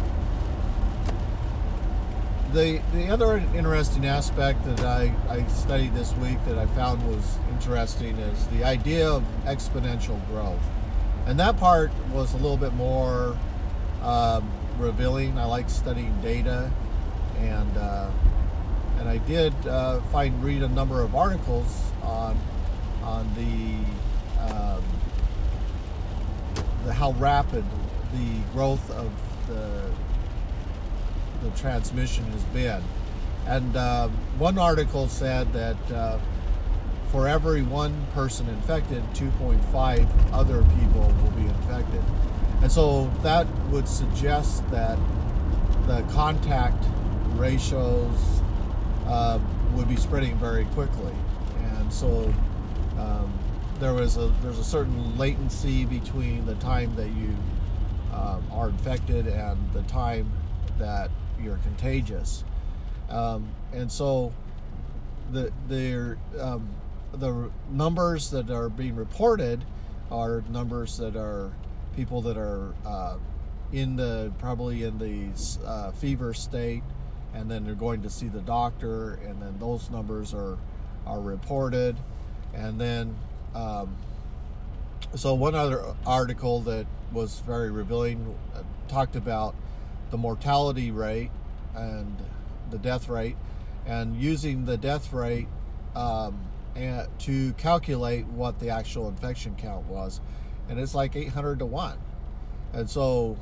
the, 2.54 2.82
the 2.94 3.10
other 3.10 3.38
interesting 3.56 4.08
aspect 4.08 4.66
that 4.66 4.80
I, 4.80 5.14
I 5.30 5.46
studied 5.48 5.94
this 5.94 6.16
week 6.16 6.44
that 6.46 6.58
I 6.58 6.66
found 6.68 7.08
was 7.08 7.38
interesting 7.52 8.18
is 8.18 8.48
the 8.48 8.64
idea 8.64 9.08
of 9.08 9.24
exponential 9.46 10.20
growth 10.30 10.64
and 11.30 11.40
that 11.40 11.58
part 11.58 11.92
was 12.12 12.34
a 12.34 12.38
little 12.38 12.58
bit 12.58 12.74
more 12.74 13.38
um, 14.02 14.50
revealing. 14.80 15.38
I 15.38 15.46
like 15.46 15.70
studying 15.70 16.20
data, 16.22 16.72
and 17.38 17.78
uh, 17.78 18.10
and 18.98 19.08
I 19.08 19.18
did 19.20 19.54
uh, 19.68 20.02
find 20.12 20.44
read 20.44 20.64
a 20.64 20.68
number 20.70 21.02
of 21.02 21.16
articles 21.16 21.92
on 22.02 22.36
on 23.04 23.30
the, 23.36 24.52
um, 24.52 24.84
the 26.86 26.94
how 26.94 27.12
rapid 27.14 27.64
the 28.14 28.40
growth 28.54 28.90
of 28.92 29.12
the 29.48 29.90
the 31.44 31.50
transmission 31.52 32.26
has 32.26 32.44
been. 32.46 32.84
And 33.48 33.76
uh, 33.76 34.10
one 34.38 34.58
article 34.58 35.08
said 35.08 35.52
that 35.54 35.92
uh, 35.92 36.20
for 37.12 37.28
every 37.28 37.62
one 37.62 38.06
person 38.14 38.48
infected, 38.50 39.04
2.5 39.14 40.08
other 40.34 40.64
people 40.80 41.02
will 41.02 41.32
be 41.32 41.48
infected. 41.48 42.04
And 42.62 42.72
so 42.72 43.10
that 43.24 43.48
would 43.70 43.88
suggest 43.88 44.70
that 44.70 45.00
the 45.88 46.04
contact 46.12 46.84
ratios 47.36 48.42
uh, 49.08 49.40
would 49.74 49.88
be 49.88 49.96
spreading 49.96 50.38
very 50.38 50.66
quickly. 50.66 51.14
And 51.78 51.92
so 51.92 52.34
um, 53.00 53.34
there 53.80 53.94
was 53.94 54.18
a 54.18 54.28
there's 54.42 54.60
a 54.60 54.64
certain 54.64 55.18
latency 55.18 55.86
between 55.86 56.46
the 56.46 56.56
time 56.56 56.94
that 56.96 57.10
you 57.10 57.34
um, 58.14 58.44
are 58.52 58.70
infected 58.70 59.28
and 59.28 59.58
the 59.74 59.82
time 59.84 60.30
that 60.78 61.10
you're 61.42 61.58
contagious. 61.58 62.44
Um, 63.10 63.48
and 63.72 63.92
so 63.92 64.34
the 65.32 65.52
there 65.68 66.18
um, 66.40 66.68
the 67.14 67.50
numbers 67.72 68.30
that 68.32 68.50
are 68.50 68.70
being 68.70 68.96
reported 68.96 69.64
are 70.12 70.44
numbers 70.50 70.98
that 70.98 71.16
are 71.16 71.52
people 71.96 72.22
that 72.24 72.38
are 72.38 72.74
uh, 72.86 73.18
in 73.72 73.96
the 73.96 74.32
probably 74.40 74.84
in 74.84 74.98
the 74.98 75.30
uh, 75.66 75.92
fever 75.92 76.34
state, 76.34 76.84
and 77.34 77.50
then 77.50 77.64
they're 77.64 77.76
going 77.76 78.02
to 78.02 78.10
see 78.10 78.28
the 78.28 78.42
doctor, 78.42 79.14
and 79.26 79.42
then 79.42 79.58
those 79.60 79.90
numbers 79.90 80.34
are 80.34 80.58
are 81.06 81.22
reported, 81.22 81.96
and 82.54 82.80
then 82.80 83.16
um, 83.56 83.96
so 85.16 85.34
one 85.34 85.56
other 85.56 85.84
article 86.06 86.62
that 86.62 86.86
was 87.12 87.40
very 87.42 87.72
revealing 87.72 88.38
uh, 88.56 88.62
talked 88.88 89.16
about 89.16 89.56
the 90.12 90.18
mortality 90.18 90.92
rate 90.92 91.32
and 91.76 92.16
the 92.70 92.78
death 92.78 93.10
rate, 93.10 93.36
and 93.86 94.16
using 94.16 94.66
the 94.66 94.78
death 94.78 95.14
rate. 95.14 95.48
Um, 95.96 96.40
and 96.76 97.08
to 97.20 97.52
calculate 97.54 98.26
what 98.28 98.60
the 98.60 98.70
actual 98.70 99.10
infection 99.10 99.56
count 99.56 99.86
was, 99.88 100.22
and 100.70 100.80
it's 100.80 100.96
like 100.96 101.16
800 101.16 101.60
to 101.60 101.66
one. 101.66 101.98
And 102.74 102.90
so 102.90 103.38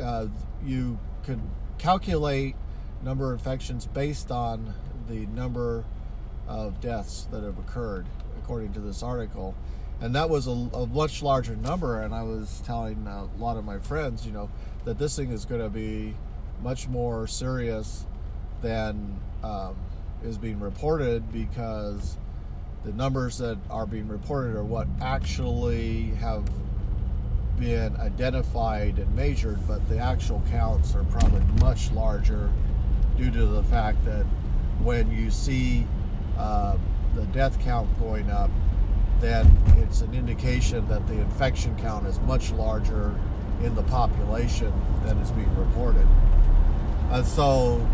uh, 0.00 0.26
you 0.64 0.98
could 1.24 1.40
calculate 1.78 2.54
number 3.02 3.32
of 3.32 3.38
infections 3.38 3.86
based 3.86 4.30
on 4.30 4.72
the 5.08 5.26
number 5.26 5.84
of 6.46 6.80
deaths 6.80 7.26
that 7.30 7.42
have 7.42 7.58
occurred, 7.58 8.06
according 8.48 8.72
to 8.72 8.80
this 8.80 9.02
article. 9.02 9.54
And 10.00 10.14
that 10.14 10.30
was 10.30 10.46
a, 10.46 10.52
a 10.52 10.86
much 10.86 11.22
larger 11.22 11.54
number. 11.56 12.00
And 12.00 12.14
I 12.14 12.22
was 12.22 12.62
telling 12.64 13.06
a 13.06 13.26
lot 13.38 13.58
of 13.58 13.64
my 13.66 13.78
friends, 13.78 14.24
you 14.24 14.32
know, 14.32 14.48
that 14.86 14.98
this 14.98 15.14
thing 15.16 15.30
is 15.30 15.44
going 15.44 15.60
to 15.60 15.68
be 15.68 16.14
much 16.62 16.88
more 16.88 17.26
serious 17.26 18.06
than 18.62 19.20
um, 19.42 19.76
is 20.24 20.38
being 20.38 20.58
reported 20.60 21.30
because 21.30 22.16
the 22.84 22.92
numbers 22.92 23.36
that 23.36 23.58
are 23.68 23.84
being 23.84 24.08
reported 24.08 24.56
are 24.56 24.64
what 24.64 24.86
actually 25.02 26.04
have 26.20 26.48
been 27.60 27.94
identified 27.96 28.98
and 28.98 29.14
measured, 29.14 29.58
but 29.68 29.86
the 29.90 29.98
actual 29.98 30.42
counts 30.50 30.94
are 30.94 31.04
probably 31.04 31.42
much 31.60 31.90
larger 31.92 32.50
due 33.18 33.30
to 33.30 33.44
the 33.44 33.62
fact 33.64 34.02
that 34.06 34.24
when 34.80 35.10
you 35.10 35.30
see 35.30 35.86
uh, 36.38 36.78
the 37.14 37.24
death 37.26 37.58
count 37.60 37.88
going 37.98 38.30
up, 38.30 38.50
then 39.20 39.50
it's 39.78 40.00
an 40.00 40.14
indication 40.14 40.86
that 40.88 41.06
the 41.06 41.14
infection 41.14 41.76
count 41.76 42.06
is 42.06 42.20
much 42.20 42.52
larger 42.52 43.14
in 43.62 43.74
the 43.74 43.82
population 43.84 44.72
than 45.04 45.18
is 45.18 45.32
being 45.32 45.54
reported. 45.56 46.06
And 47.10 47.26
so 47.26 47.86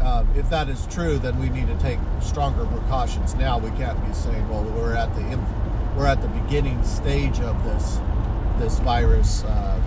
um, 0.00 0.28
if 0.34 0.48
that 0.48 0.68
is 0.68 0.86
true, 0.86 1.18
then 1.18 1.38
we 1.38 1.50
need 1.50 1.66
to 1.66 1.78
take 1.78 1.98
stronger 2.22 2.64
precautions 2.66 3.34
now. 3.34 3.58
We 3.58 3.70
can't 3.70 4.02
be 4.06 4.14
saying, 4.14 4.48
"Well, 4.48 4.64
we're 4.64 4.94
at 4.94 5.14
the 5.14 5.38
we're 5.96 6.06
at 6.06 6.22
the 6.22 6.28
beginning 6.28 6.82
stage 6.84 7.40
of 7.40 7.62
this 7.64 8.00
this 8.58 8.78
virus 8.78 9.44
uh, 9.44 9.80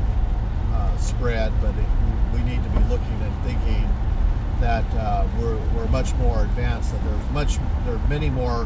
uh, 0.74 0.98
spread, 0.98 1.52
but 1.62 1.74
it, 1.76 1.86
we 2.34 2.44
need 2.44 2.64
to 2.64 2.70
be 2.70 2.84
looking 2.90 3.22
and 3.22 3.44
thinking 3.44 3.90
that 4.64 4.86
uh, 4.94 5.28
we're, 5.38 5.58
we're 5.76 5.88
much 5.90 6.16
more 6.16 6.44
advanced. 6.44 6.94
That 6.94 7.04
there's 7.04 7.32
much 7.32 7.58
there 7.84 7.96
are 7.96 8.08
many 8.08 8.30
more 8.30 8.66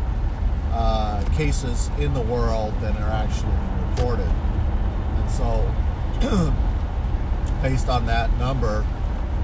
uh, 0.72 1.26
cases 1.34 1.90
in 1.98 2.14
the 2.14 2.22
world 2.22 2.80
than 2.82 2.96
are 2.98 3.10
actually 3.10 3.58
reported, 3.90 4.30
and 4.30 5.30
so 5.32 5.66
based 7.64 7.90
on 7.90 8.06
that 8.06 8.32
number, 8.38 8.86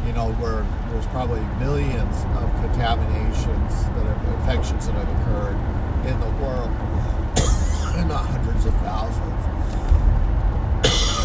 you 0.06 0.14
know, 0.14 0.32
where 0.34 0.64
there's 0.92 1.08
probably 1.08 1.42
millions 1.58 2.16
of 2.38 2.46
contaminations 2.62 3.74
that 3.98 4.06
have 4.06 4.40
infections 4.40 4.86
that 4.86 4.94
have 4.94 5.10
occurred 5.22 5.58
in 6.06 6.20
the 6.20 6.30
world, 6.38 6.70
and 7.98 8.10
not 8.10 8.28
hundreds 8.28 8.68
of 8.68 8.74
thousands. 8.86 9.42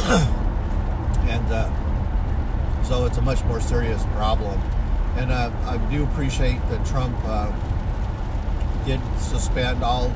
and 1.28 1.52
uh, 1.52 1.68
so 2.82 3.04
it's 3.04 3.18
a 3.18 3.22
much 3.22 3.44
more 3.44 3.60
serious 3.60 4.02
problem. 4.14 4.58
And 5.18 5.32
uh, 5.32 5.50
I 5.66 5.78
do 5.90 6.04
appreciate 6.04 6.60
that 6.70 6.86
Trump 6.86 7.18
uh, 7.24 7.50
did 8.86 9.00
suspend 9.18 9.82
all 9.82 10.12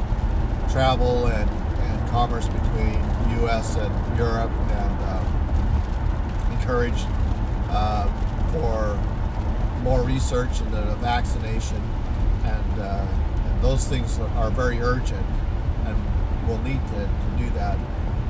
travel 0.71 1.27
and, 1.27 1.51
and 1.51 2.11
commerce 2.11 2.47
between 2.47 2.95
U.S. 3.41 3.75
and 3.75 4.17
Europe 4.17 4.53
and 4.53 4.99
uh, 5.03 6.53
encouraged 6.53 7.05
uh, 7.71 8.07
for 8.53 8.97
more 9.83 10.03
research 10.05 10.61
into 10.61 10.77
the 10.77 10.95
vaccination. 10.97 11.83
And, 12.45 12.81
uh, 12.81 13.05
and 13.45 13.61
those 13.61 13.89
things 13.89 14.21
are 14.37 14.51
very 14.53 14.81
urgent 14.81 15.27
and 15.85 15.97
we'll 16.47 16.63
need 16.63 16.81
to, 16.91 17.01
to 17.01 17.37
do 17.39 17.51
that. 17.57 17.77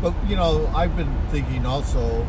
But, 0.00 0.14
you 0.26 0.36
know, 0.36 0.72
I've 0.74 0.96
been 0.96 1.14
thinking 1.28 1.66
also 1.66 2.26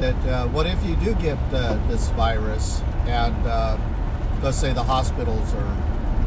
that 0.00 0.26
uh, 0.26 0.48
what 0.48 0.66
if 0.66 0.82
you 0.84 0.96
do 0.96 1.14
get 1.16 1.38
uh, 1.52 1.74
this 1.88 2.08
virus 2.10 2.82
and 3.06 3.46
uh, 3.46 3.76
let's 4.42 4.56
say 4.58 4.72
the 4.72 4.82
hospitals 4.82 5.52
are 5.54 5.76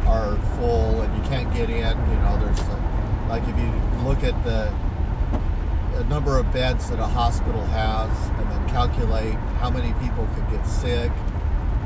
are 0.07 0.37
full 0.57 1.01
and 1.01 1.17
you 1.17 1.29
can't 1.29 1.51
get 1.53 1.69
in 1.69 1.77
you 1.77 2.17
know 2.17 2.39
there's 2.39 2.59
a, 2.59 3.25
like 3.27 3.41
if 3.47 3.57
you 3.57 3.71
look 4.05 4.23
at 4.23 4.35
the, 4.43 4.71
the 5.97 6.03
number 6.05 6.37
of 6.37 6.51
beds 6.53 6.89
that 6.89 6.99
a 6.99 7.05
hospital 7.07 7.63
has 7.67 8.29
and 8.39 8.51
then 8.51 8.69
calculate 8.69 9.33
how 9.59 9.69
many 9.69 9.93
people 10.05 10.27
could 10.35 10.49
get 10.51 10.63
sick 10.65 11.11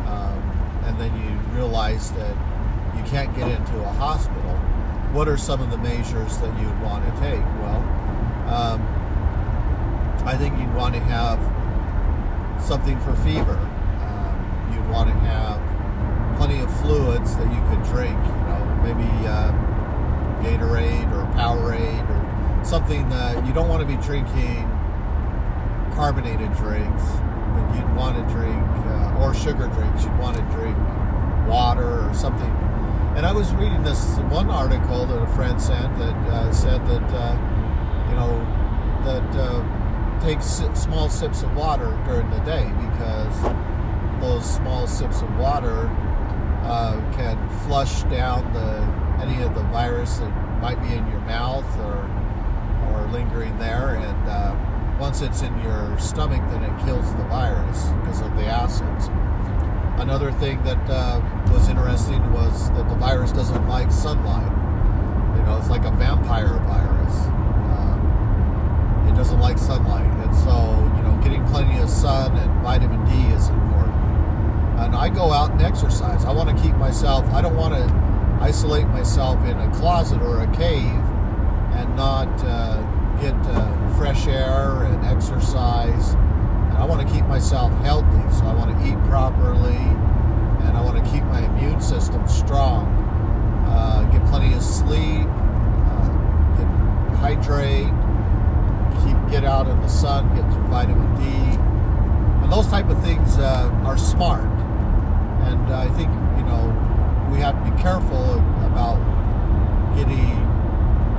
um, 0.08 0.38
and 0.84 1.00
then 1.00 1.16
you 1.22 1.56
realize 1.56 2.12
that 2.12 2.36
you 2.98 3.04
can't 3.04 3.34
get 3.36 3.48
into 3.50 3.80
a 3.80 3.90
hospital 3.94 4.58
what 5.14 5.28
are 5.28 5.38
some 5.38 5.62
of 5.62 5.72
the 5.72 5.78
measures 5.78 6.38
that 6.38 6.60
you'd 6.60 6.82
want 6.82 7.04
to 7.04 7.12
take? 7.22 7.44
Well 7.62 7.82
um, 8.54 8.82
I 10.26 10.36
think 10.38 10.60
you'd 10.60 10.74
want 10.76 10.94
to 10.96 11.00
have 11.00 11.40
something 12.70 13.00
for 13.00 13.16
fever. 13.24 13.58
Um, 13.58 14.72
you'd 14.72 14.88
want 14.92 15.10
to 15.10 15.16
have 15.26 15.58
plenty 16.38 16.60
of 16.60 16.70
fluids 16.82 17.36
that 17.36 17.52
you 17.52 17.62
could 17.68 17.84
drink. 17.92 18.16
You 18.16 18.46
know, 18.46 18.62
maybe 18.84 19.10
uh, 19.26 19.50
Gatorade 20.44 21.12
or 21.12 21.26
Powerade 21.34 22.06
or 22.08 22.64
something 22.64 23.10
that 23.10 23.44
you 23.48 23.54
don't 23.54 23.70
want 23.70 23.82
to 23.82 23.88
be 23.88 24.00
drinking 24.04 24.70
carbonated 25.96 26.54
drinks, 26.58 27.02
but 27.58 27.66
you'd 27.74 27.96
want 27.96 28.16
to 28.16 28.34
drink 28.36 28.62
uh, 28.86 29.18
or 29.20 29.34
sugar 29.34 29.66
drinks. 29.70 30.04
You'd 30.04 30.20
want 30.20 30.38
to 30.38 30.44
drink 30.56 30.78
water 31.48 32.08
or 32.08 32.14
something. 32.14 32.52
And 33.18 33.26
I 33.26 33.32
was 33.32 33.52
reading 33.56 33.82
this 33.82 34.06
one 34.30 34.52
article 34.52 35.08
that 35.08 35.18
a 35.20 35.28
friend 35.34 35.60
sent 35.60 35.98
that 35.98 36.16
uh, 36.30 36.54
said 36.54 36.86
that 36.86 37.10
uh, 37.18 37.34
you 38.10 38.16
know 38.16 38.38
that 39.06 39.26
uh, 39.36 39.79
take 40.22 40.42
small 40.42 41.10
sips 41.10 41.44
of 41.44 41.56
water 41.56 41.98
during 42.06 42.30
the 42.30 42.40
day 42.40 42.66
because 42.66 43.42
those 44.22 44.46
small 44.46 44.86
sips 44.88 45.22
of 45.22 45.38
water 45.38 45.88
uh, 46.64 47.00
can 47.16 47.38
flush 47.66 48.04
down 48.04 48.52
the 48.54 49.00
any 49.24 49.42
of 49.44 49.54
the 49.54 49.64
virus 49.64 50.18
that 50.18 50.30
might 50.62 50.82
be 50.82 50.94
in 50.94 51.08
your 51.10 51.20
mouth 51.22 51.66
or 51.80 52.06
or 52.92 53.08
lingering 53.12 53.58
there. 53.60 53.96
And 53.96 54.30
uh, 54.30 54.98
once 55.00 55.22
it's 55.22 55.42
in 55.42 55.58
your 55.62 55.98
stomach 56.00 56.42
then 56.52 56.64
it 56.64 56.86
kills 56.86 57.14
the 57.16 57.24
virus 57.24 57.84
because 58.02 58.22
of 58.22 58.36
the 58.36 58.46
acids. 58.46 59.08
Another 60.02 60.32
thing 60.34 60.62
that 60.64 60.90
uh, 60.90 61.22
was 61.52 61.70
interesting 61.70 62.32
was 62.34 62.70
that 62.72 62.88
the 62.90 62.96
virus 62.96 63.32
doesn't 63.32 63.68
like 63.68 63.92
sunlight. 63.92 64.52
You 65.38 65.44
know 65.44 65.58
it's 65.58 65.70
like 65.70 65.86
a 65.86 65.92
vampire 65.92 66.60
virus 66.68 66.99
doesn't 69.20 69.42
like 69.42 69.58
sunlight. 69.58 70.10
And 70.26 70.34
so, 70.34 70.56
you 70.96 71.04
know, 71.04 71.20
getting 71.22 71.46
plenty 71.48 71.78
of 71.82 71.90
sun 71.90 72.38
and 72.38 72.64
vitamin 72.64 73.04
D 73.04 73.36
is 73.36 73.50
important. 73.50 73.94
And 74.80 74.96
I 74.96 75.10
go 75.10 75.34
out 75.34 75.52
and 75.52 75.62
exercise. 75.62 76.24
I 76.24 76.32
want 76.32 76.56
to 76.56 76.64
keep 76.64 76.74
myself, 76.76 77.26
I 77.34 77.42
don't 77.42 77.58
want 77.58 77.74
to 77.74 77.84
isolate 78.42 78.88
myself 78.88 79.38
in 79.44 79.60
a 79.60 79.70
closet 79.76 80.22
or 80.22 80.44
a 80.44 80.48
cave 80.56 81.04
and 81.76 81.94
not 81.98 82.30
uh, 82.46 82.82
get 83.20 83.36
uh, 83.48 83.98
fresh 83.98 84.26
air 84.28 84.84
and 84.84 85.04
exercise. 85.04 86.14
And 86.14 86.78
I 86.78 86.86
want 86.86 87.06
to 87.06 87.14
keep 87.14 87.26
myself 87.26 87.74
healthy. 87.82 88.24
So 88.38 88.46
I 88.46 88.54
want 88.54 88.72
to 88.72 88.88
eat 88.88 88.98
properly 89.10 89.76
and 89.76 90.78
I 90.78 90.82
want 90.82 90.96
to 91.04 91.12
keep 91.12 91.26
my 91.26 91.42
immune 91.42 91.82
system 91.82 92.26
strong. 92.26 92.88
Uh, 93.68 94.10
get 94.14 94.26
plenty 94.28 94.54
of 94.54 94.64
sleep, 94.64 95.28
uh, 95.28 96.56
get, 96.56 96.68
hydrate, 97.18 97.92
get 99.32 99.46
out 99.46 99.68
in 99.68 99.80
the 99.82 99.88
sun, 99.88 100.28
get 100.36 100.44
your 100.52 100.64
vitamin 100.64 101.16
D, 101.16 101.24
and 102.44 102.52
those 102.52 102.68
type 102.68 102.90
of 102.90 103.02
things 103.04 103.38
uh, 103.38 103.70
are 103.86 103.98
smart. 103.98 104.44
And 104.44 105.74
I 105.74 105.88
think 105.96 106.10
you 106.38 106.44
know 106.46 106.66
we 107.32 107.40
have 107.40 107.56
to 107.64 107.72
be 107.72 107.82
careful 107.82 108.34
about 108.66 108.98
getting 109.96 110.50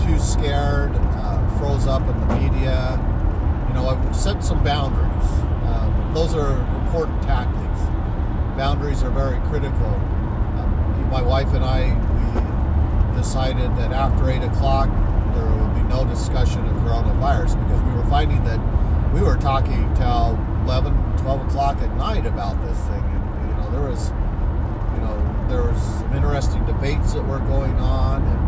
too 0.04 0.18
scared, 0.18 0.92
uh, 0.94 1.58
froze 1.58 1.86
up 1.86 2.02
in 2.02 2.20
the 2.20 2.34
media. 2.36 2.98
You 3.68 3.74
know, 3.74 3.88
I've 3.88 4.16
set 4.16 4.42
some 4.42 4.62
boundaries. 4.64 5.30
Um, 5.66 6.10
those 6.14 6.34
are 6.34 6.58
important 6.82 7.22
tactics. 7.22 7.80
Boundaries 8.56 9.02
are 9.02 9.10
very 9.10 9.38
critical. 9.48 9.86
Um, 9.86 11.08
my 11.10 11.22
wife 11.22 11.52
and 11.54 11.64
I 11.64 11.94
we 13.12 13.16
decided 13.16 13.70
that 13.76 13.92
after 13.92 14.30
eight 14.30 14.42
o'clock 14.42 14.88
no 15.90 16.05
discussion 16.05 16.64
of 16.66 16.76
coronavirus 16.87 17.59
because 17.66 17.83
we 17.83 17.92
were 17.92 18.09
finding 18.09 18.42
that 18.44 18.61
we 19.12 19.20
were 19.20 19.37
talking 19.37 19.92
till 19.96 20.38
11, 20.64 20.94
12 21.18 21.48
o'clock 21.48 21.76
at 21.83 21.94
night 21.96 22.26
about 22.26 22.55
this 22.64 22.79
thing. 22.87 23.03
And, 23.03 23.50
you 23.50 23.57
know, 23.57 23.70
there 23.72 23.90
was, 23.90 24.11
you 24.94 25.00
know, 25.03 25.46
there 25.48 25.62
was 25.62 25.83
some 25.98 26.14
interesting 26.14 26.64
debates 26.64 27.12
that 27.14 27.26
were 27.26 27.40
going 27.40 27.74
on. 27.81 28.22
And, 28.22 28.40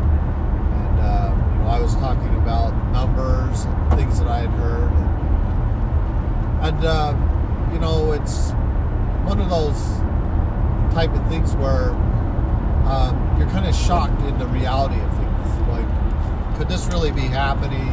and 0.78 1.00
uh, 1.00 1.52
you 1.52 1.58
know, 1.58 1.66
I 1.66 1.80
was 1.80 1.94
talking 1.96 2.32
about 2.36 2.70
numbers 2.92 3.64
and 3.64 3.98
things 3.98 4.20
that 4.20 4.28
I 4.28 4.46
had 4.46 4.50
heard. 4.50 4.92
And, 6.62 6.76
and 6.76 6.84
uh, 6.84 7.72
you 7.72 7.80
know, 7.80 8.12
it's 8.12 8.52
one 9.26 9.40
of 9.40 9.50
those 9.50 9.82
type 10.94 11.10
of 11.10 11.26
things 11.28 11.56
where 11.56 11.90
um, 12.86 13.36
you're 13.36 13.48
kind 13.48 13.66
of 13.66 13.74
shocked 13.74 14.20
in 14.22 14.38
the 14.38 14.46
reality 14.46 15.00
of 15.00 15.10
things. 15.16 15.21
Could 16.56 16.68
this 16.68 16.86
really 16.88 17.10
be 17.10 17.22
happening? 17.22 17.90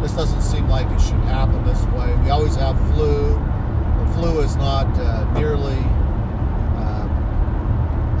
This 0.00 0.12
doesn't 0.12 0.42
seem 0.42 0.68
like 0.68 0.90
it 0.90 1.00
should 1.00 1.20
happen 1.30 1.64
this 1.64 1.84
way. 1.86 2.14
We 2.24 2.30
always 2.30 2.56
have 2.56 2.76
flu. 2.92 3.34
The 3.34 4.12
flu 4.14 4.40
is 4.40 4.56
not 4.56 4.86
uh, 4.98 5.32
nearly, 5.38 5.78
uh, 6.78 7.06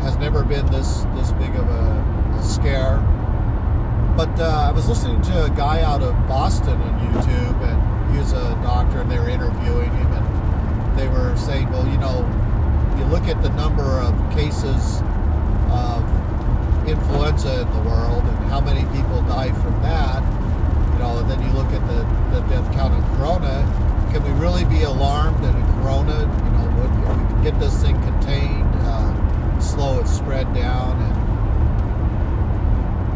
has 0.02 0.16
never 0.18 0.44
been 0.44 0.66
this 0.66 1.04
this 1.16 1.32
big 1.32 1.54
of 1.56 1.68
a, 1.68 2.36
a 2.38 2.42
scare. 2.42 2.98
But 4.16 4.38
uh, 4.38 4.68
I 4.68 4.72
was 4.72 4.88
listening 4.88 5.22
to 5.22 5.44
a 5.46 5.50
guy 5.50 5.80
out 5.80 6.02
of 6.02 6.14
Boston 6.28 6.80
on 6.80 7.00
YouTube, 7.00 7.62
and 7.62 8.12
he 8.12 8.18
was 8.18 8.32
a 8.32 8.54
doctor, 8.62 9.00
and 9.00 9.10
they 9.10 9.18
were 9.18 9.28
interviewing 9.28 9.90
him, 9.90 10.12
and 10.12 10.98
they 10.98 11.08
were 11.08 11.34
saying, 11.36 11.70
well, 11.70 11.88
you 11.88 11.98
know, 11.98 12.20
you 12.98 13.04
look 13.06 13.24
at 13.24 13.42
the 13.42 13.48
number 13.50 13.82
of 13.82 14.12
cases 14.34 15.00
of 15.72 16.04
influenza 16.86 17.62
in 17.62 17.70
the 17.72 17.88
world 17.88 18.24
and 18.24 18.36
how 18.50 18.60
many 18.60 18.84
people 18.96 19.22
die 19.22 19.52
from 19.52 19.80
that, 19.82 20.22
you 20.92 20.98
know, 20.98 21.18
and 21.18 21.30
then 21.30 21.40
you 21.42 21.52
look 21.52 21.70
at 21.72 21.80
the, 21.86 22.02
the 22.34 22.40
death 22.48 22.70
count 22.72 22.94
of 22.94 23.02
corona, 23.16 23.64
can 24.12 24.22
we 24.24 24.30
really 24.40 24.64
be 24.64 24.82
alarmed 24.82 25.42
that 25.44 25.54
a 25.54 25.72
corona, 25.80 26.20
you 26.20 26.50
know, 26.52 26.66
would, 26.80 26.90
if 27.08 27.16
we 27.16 27.24
can 27.32 27.42
get 27.44 27.58
this 27.60 27.82
thing 27.82 28.00
contained, 28.02 28.68
uh, 28.82 29.60
slow 29.60 30.00
its 30.00 30.10
spread 30.10 30.52
down 30.54 31.00
and 31.00 31.22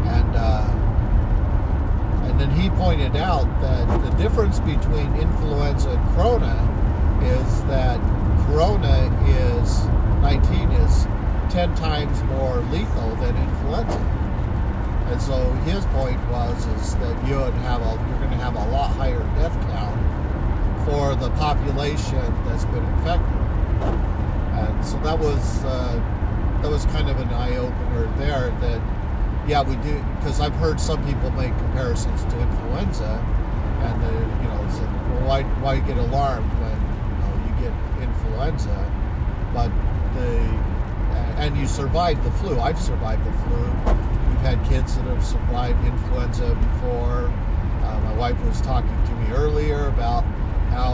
and 0.09 0.37
uh, 0.37 0.71
and 2.27 2.41
then 2.41 2.51
he 2.51 2.71
pointed 2.71 3.17
out 3.17 3.47
that 3.61 3.87
the 4.05 4.11
difference 4.17 4.61
between 4.61 5.13
influenza 5.17 5.91
and 5.91 6.15
corona 6.15 6.55
is 7.23 7.65
that 7.65 7.99
corona 8.47 9.11
is 9.27 9.87
19 10.23 10.71
is 10.71 11.07
10 11.57 11.75
times 11.77 12.23
more 12.25 12.59
lethal 12.71 13.17
than 13.17 13.35
influenza. 13.35 13.97
And 15.09 15.23
so 15.23 15.53
his 15.65 15.87
point 15.87 16.21
was 16.29 16.67
is 16.67 16.95
that 16.97 17.27
you 17.27 17.39
would 17.39 17.55
have 17.65 17.81
a 17.81 17.93
you're 18.11 18.19
going 18.19 18.33
to 18.33 18.45
have 18.45 18.57
a 18.57 18.67
lot 18.69 18.95
higher 18.95 19.23
death 19.41 19.55
count 19.73 19.97
for 20.85 21.15
the 21.15 21.31
population 21.37 22.21
that's 22.45 22.67
been 22.67 22.85
infected. 22.85 23.41
And 24.53 24.85
so 24.85 24.99
that 24.99 25.19
was 25.19 25.65
uh, 25.65 26.61
that 26.61 26.71
was 26.71 26.85
kind 26.93 27.09
of 27.09 27.19
an 27.21 27.31
eye 27.31 27.57
opener 27.57 28.05
there. 28.19 28.51
That 28.61 28.83
yeah, 29.49 29.63
we 29.63 29.77
do 29.77 30.05
because 30.17 30.41
I've 30.41 30.57
heard 30.57 30.79
some 30.79 31.03
people 31.07 31.31
make 31.31 31.57
comparisons 31.57 32.23
to 32.25 32.39
influenza, 32.39 33.17
and 33.81 34.03
the, 34.03 34.13
you 34.13 34.49
know, 34.51 34.63
it's 34.69 34.79
well, 34.79 35.27
why 35.27 35.43
why 35.65 35.81
get 35.81 35.97
alarmed 35.97 36.53
when 36.61 36.79
you 37.09 37.17
know 37.17 37.33
you 37.49 37.53
get 37.65 37.73
influenza, 38.03 38.77
but 39.55 39.73
the 40.13 40.66
and 41.37 41.57
you 41.57 41.67
survived 41.67 42.23
the 42.25 42.31
flu. 42.33 42.59
I've 42.59 42.81
survived 42.81 43.25
the 43.25 43.33
flu. 43.33 43.63
We've 44.29 44.41
had 44.41 44.65
kids 44.69 44.97
that 44.97 45.05
have 45.05 45.25
survived 45.25 45.85
influenza 45.85 46.55
before. 46.55 47.31
Uh, 47.85 48.01
my 48.01 48.15
wife 48.15 48.43
was 48.45 48.61
talking 48.61 48.97
to 49.07 49.13
me 49.17 49.33
earlier 49.33 49.89
about 49.89 50.25
how 50.71 50.93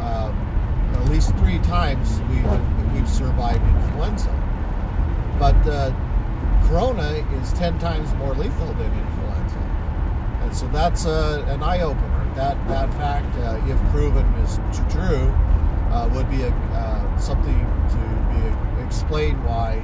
um, 0.00 0.34
at 0.94 1.08
least 1.10 1.34
three 1.36 1.58
times 1.60 2.20
we 2.30 2.36
we've 2.92 3.08
survived 3.08 3.62
influenza, 3.62 4.32
but 5.38 5.56
uh, 5.66 5.92
corona 6.68 7.24
is 7.40 7.52
ten 7.52 7.78
times 7.78 8.12
more 8.14 8.34
lethal 8.34 8.72
than 8.74 8.92
influenza, 8.92 9.58
and 10.42 10.56
so 10.56 10.66
that's 10.68 11.06
uh, 11.06 11.44
an 11.48 11.62
eye 11.62 11.80
opener. 11.80 12.34
That 12.34 12.56
that 12.68 12.90
fact, 12.94 13.36
uh, 13.36 13.60
if 13.66 13.78
proven 13.92 14.26
is 14.40 14.58
true, 14.90 15.28
uh, 15.92 16.08
would 16.14 16.28
be 16.30 16.42
a, 16.42 17.16
something 17.18 17.58
to 17.90 17.96
be 18.32 18.71
explained 18.92 19.42
why 19.46 19.76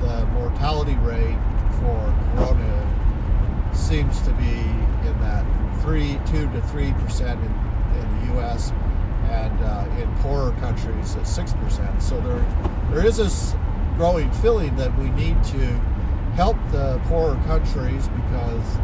the 0.00 0.26
mortality 0.32 0.96
rate 0.96 1.38
for 1.78 2.14
corona 2.34 3.70
seems 3.72 4.20
to 4.22 4.32
be 4.32 4.58
in 5.08 5.16
that 5.20 5.46
three, 5.80 6.18
two 6.26 6.50
to 6.50 6.60
three 6.62 6.92
percent 6.94 7.38
in, 7.40 7.52
in 8.00 8.18
the 8.18 8.34
U.S. 8.34 8.72
and 9.30 9.56
uh, 9.62 9.86
in 10.02 10.12
poorer 10.16 10.50
countries 10.58 11.14
at 11.14 11.28
six 11.28 11.52
percent. 11.52 12.02
So 12.02 12.20
there, 12.20 12.44
there 12.90 13.06
is 13.06 13.18
this 13.18 13.54
growing 13.96 14.30
feeling 14.32 14.74
that 14.74 14.92
we 14.98 15.08
need 15.10 15.42
to 15.44 15.66
help 16.34 16.56
the 16.72 17.00
poorer 17.06 17.36
countries 17.46 18.08
because 18.08 18.76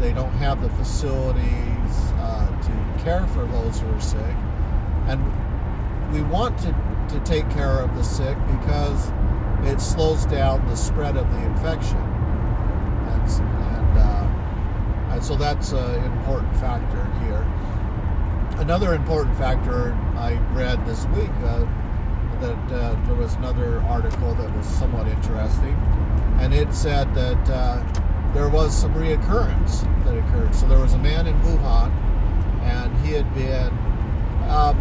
they 0.00 0.14
don't 0.14 0.32
have 0.38 0.62
the 0.62 0.70
facilities 0.70 1.92
uh, 2.16 2.48
to 2.62 3.04
care 3.04 3.26
for 3.28 3.44
those 3.44 3.78
who 3.78 3.92
are 3.92 4.00
sick, 4.00 4.36
and 5.06 5.20
we 6.14 6.22
want 6.22 6.58
to, 6.60 6.74
to 7.08 7.20
take 7.20 7.48
care 7.50 7.78
of 7.80 7.94
the 7.96 8.02
sick 8.02 8.36
because 8.60 9.10
it 9.64 9.80
slows 9.80 10.26
down 10.26 10.66
the 10.68 10.76
spread 10.76 11.16
of 11.16 11.30
the 11.30 11.44
infection, 11.44 11.96
and 11.96 13.30
and, 13.30 13.98
uh, 13.98 15.12
and 15.12 15.24
so 15.24 15.36
that's 15.36 15.72
an 15.72 16.04
important 16.04 16.54
factor 16.56 17.04
here. 17.24 17.46
Another 18.60 18.94
important 18.94 19.36
factor 19.36 19.92
I 20.16 20.34
read 20.52 20.84
this 20.86 21.04
week 21.06 21.30
uh, 21.44 21.64
that 22.40 22.72
uh, 22.72 23.06
there 23.06 23.16
was 23.16 23.34
another 23.34 23.80
article 23.82 24.34
that 24.34 24.56
was 24.56 24.66
somewhat 24.66 25.08
interesting, 25.08 25.74
and 26.40 26.54
it 26.54 26.72
said 26.72 27.12
that 27.14 27.50
uh, 27.50 28.32
there 28.34 28.48
was 28.48 28.76
some 28.76 28.92
reoccurrence 28.94 29.82
that 30.04 30.16
occurred. 30.16 30.54
So 30.54 30.68
there 30.68 30.78
was 30.78 30.92
a 30.92 30.98
man 30.98 31.26
in 31.26 31.34
Wuhan, 31.40 31.90
and 32.62 32.94
he 33.06 33.12
had 33.12 33.32
been, 33.34 33.68
um, 34.50 34.76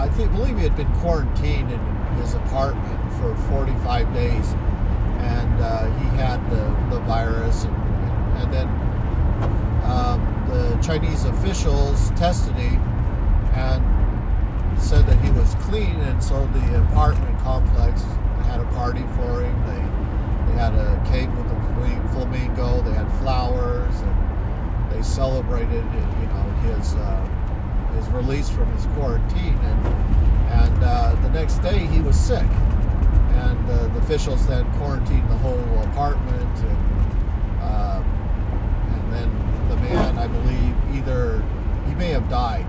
I 0.00 0.08
think, 0.08 0.32
believe 0.32 0.56
he 0.56 0.64
had 0.64 0.76
been 0.76 0.90
quarantined 0.94 1.70
in 1.70 1.80
his 2.16 2.32
apartment 2.32 3.12
for 3.20 3.36
45 3.52 4.14
days, 4.14 4.48
and 5.18 5.60
uh, 5.60 5.84
he 5.98 6.06
had 6.16 6.40
the, 6.50 6.94
the 6.94 7.02
virus, 7.02 7.64
and, 7.64 7.76
and 8.38 8.50
then 8.50 8.68
um, 9.84 10.46
the 10.48 10.78
Chinese 10.82 11.26
officials 11.26 12.10
tested 12.12 12.54
him 12.54 12.80
and 13.52 14.80
said 14.80 15.06
that 15.06 15.20
he 15.22 15.30
was 15.32 15.54
clean, 15.66 15.96
and 16.00 16.22
so 16.24 16.46
the 16.46 16.82
apartment 16.88 17.38
complex 17.40 18.00
had 18.44 18.60
a 18.60 18.66
party 18.72 19.04
for 19.16 19.42
him. 19.42 19.54
They 19.66 20.50
they 20.50 20.58
had 20.58 20.72
a 20.74 21.04
cake 21.10 21.28
with 21.36 21.46
a 21.52 21.60
flamingo. 22.12 22.80
They 22.82 22.92
had 22.92 23.10
flowers, 23.18 23.94
and 24.00 24.92
they 24.92 25.02
celebrated, 25.02 25.84
you 25.84 26.26
know, 26.26 26.42
his 26.64 26.94
uh, 26.94 27.39
his 28.00 28.08
release 28.12 28.48
from 28.48 28.70
his 28.72 28.86
quarantine. 28.96 29.58
And 29.62 29.86
and 30.50 30.84
uh, 30.84 31.14
the 31.22 31.30
next 31.30 31.58
day 31.58 31.78
he 31.86 32.00
was 32.00 32.18
sick, 32.18 32.42
and 32.42 33.70
uh, 33.70 33.86
the 33.88 33.98
officials 33.98 34.46
then 34.48 34.64
quarantined 34.78 35.30
the 35.30 35.36
whole 35.36 35.78
apartment, 35.84 36.58
and 36.58 37.62
uh, 37.62 38.02
and 38.92 39.12
then 39.12 39.68
the 39.68 39.76
man, 39.76 40.18
I 40.18 40.26
believe, 40.26 40.74
either 40.96 41.44
he 41.86 41.94
may 41.94 42.08
have 42.08 42.28
died, 42.28 42.66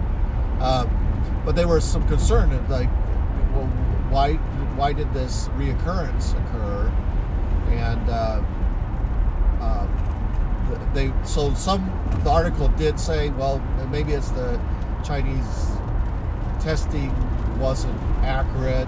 um, 0.62 1.41
but 1.44 1.56
there 1.56 1.67
was 1.67 1.84
some 1.84 2.08
concern 2.08 2.52
like, 2.70 2.89
well, 3.56 3.65
why 4.12 4.34
why 4.76 4.94
did 4.94 5.12
this 5.12 5.48
reoccurrence 5.58 6.34
occur? 6.39 6.91
And 7.70 8.10
uh, 8.10 8.44
uh, 9.60 9.88
they 10.94 11.12
so 11.24 11.52
some 11.56 11.89
the 12.24 12.30
article 12.30 12.67
did 12.70 13.00
say, 13.00 13.30
well, 13.32 13.60
maybe 13.89 14.13
it's 14.13 14.30
the 14.30 14.62
Chinese 15.03 15.71
testing 16.59 17.13
wasn't 17.59 17.99
accurate. 18.23 18.87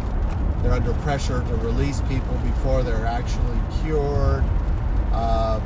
They're 0.61 0.73
under 0.73 0.93
pressure 1.01 1.43
to 1.43 1.55
release 1.57 2.01
people 2.01 2.35
before 2.37 2.83
they're 2.83 3.05
actually 3.05 3.59
cured. 3.81 4.43
Uh, 5.11 5.59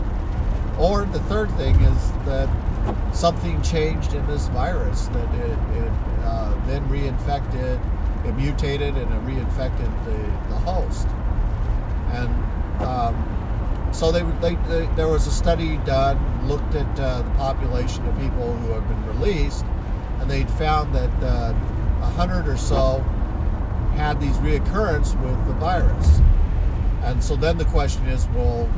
or 0.79 1.05
the 1.05 1.19
third 1.21 1.51
thing 1.51 1.75
is 1.75 2.11
that 2.25 2.49
something 3.13 3.61
changed 3.61 4.13
in 4.13 4.25
this 4.27 4.47
virus 4.49 5.07
that 5.07 5.35
it, 5.35 5.57
it 5.77 5.91
uh, 6.23 6.53
then 6.65 6.87
reinfected, 6.87 7.79
it 8.25 8.35
mutated 8.35 8.95
and 8.95 9.11
it 9.11 9.21
reinfected 9.25 10.05
the, 10.05 10.49
the 10.49 10.59
host. 10.61 11.07
And 12.11 12.29
um, 12.83 13.89
so 13.91 14.11
they, 14.11 14.23
they, 14.41 14.55
they, 14.67 14.85
there 14.95 15.07
was 15.07 15.27
a 15.27 15.31
study 15.31 15.77
done, 15.77 16.47
looked 16.47 16.75
at 16.75 16.99
uh, 16.99 17.21
the 17.21 17.29
population 17.31 18.05
of 18.07 18.17
people 18.19 18.55
who 18.57 18.71
have 18.71 18.87
been 18.87 19.05
released, 19.07 19.65
and 20.27 20.31
they'd 20.31 20.53
found 20.55 20.93
that 20.93 21.09
uh, 21.23 21.53
a 21.53 22.03
uh, 22.03 22.09
hundred 22.11 22.49
or 22.49 22.57
so 22.57 22.99
had 23.95 24.19
these 24.19 24.35
reoccurrence 24.37 25.19
with 25.21 25.47
the 25.47 25.53
virus. 25.53 26.19
And 27.03 27.23
so 27.23 27.37
then 27.37 27.57
the 27.57 27.65
question 27.65 28.05
is, 28.07 28.27
well, 28.29 28.69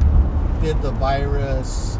did 0.61 0.79
the 0.83 0.91
virus 0.91 1.97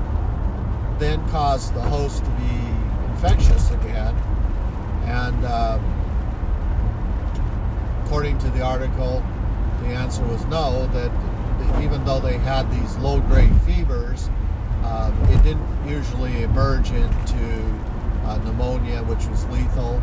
then 1.00 1.28
cause 1.30 1.72
the 1.72 1.82
host 1.82 2.24
to 2.24 2.30
be 2.32 3.12
infectious 3.12 3.72
again? 3.72 4.16
And 5.06 5.46
um, 5.46 5.82
according 8.06 8.38
to 8.40 8.50
the 8.52 8.62
article, 8.62 9.24
the 9.82 9.88
answer 9.88 10.24
was 10.26 10.46
no, 10.46 10.86
that 10.88 11.82
even 11.82 12.06
though 12.06 12.20
they 12.20 12.38
had 12.38 12.72
these 12.72 12.98
low 12.98 13.20
grade 13.22 13.56
fevers, 13.62 14.30
um, 14.84 15.18
it 15.30 15.42
didn't 15.42 15.90
usually 15.90 16.44
emerge 16.44 16.92
into 16.92 17.80
uh, 18.30 18.38
pneumonia, 18.44 19.02
which 19.04 19.26
was 19.28 19.46
lethal, 19.48 20.02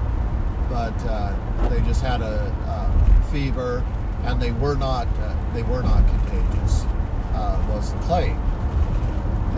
but 0.69 0.95
uh, 1.07 1.69
they 1.69 1.81
just 1.83 2.03
had 2.03 2.21
a, 2.21 2.51
a, 2.67 3.31
fever, 3.31 3.85
and 4.25 4.41
they 4.41 4.53
were 4.53 4.75
not 4.75 5.07
uh, 5.21 5.35
they 5.53 5.63
were 5.63 5.83
not 5.83 6.07
contagious. 6.09 6.85
Uh, 7.35 7.63
was 7.71 7.93
the 7.93 7.99
claim, 8.01 8.37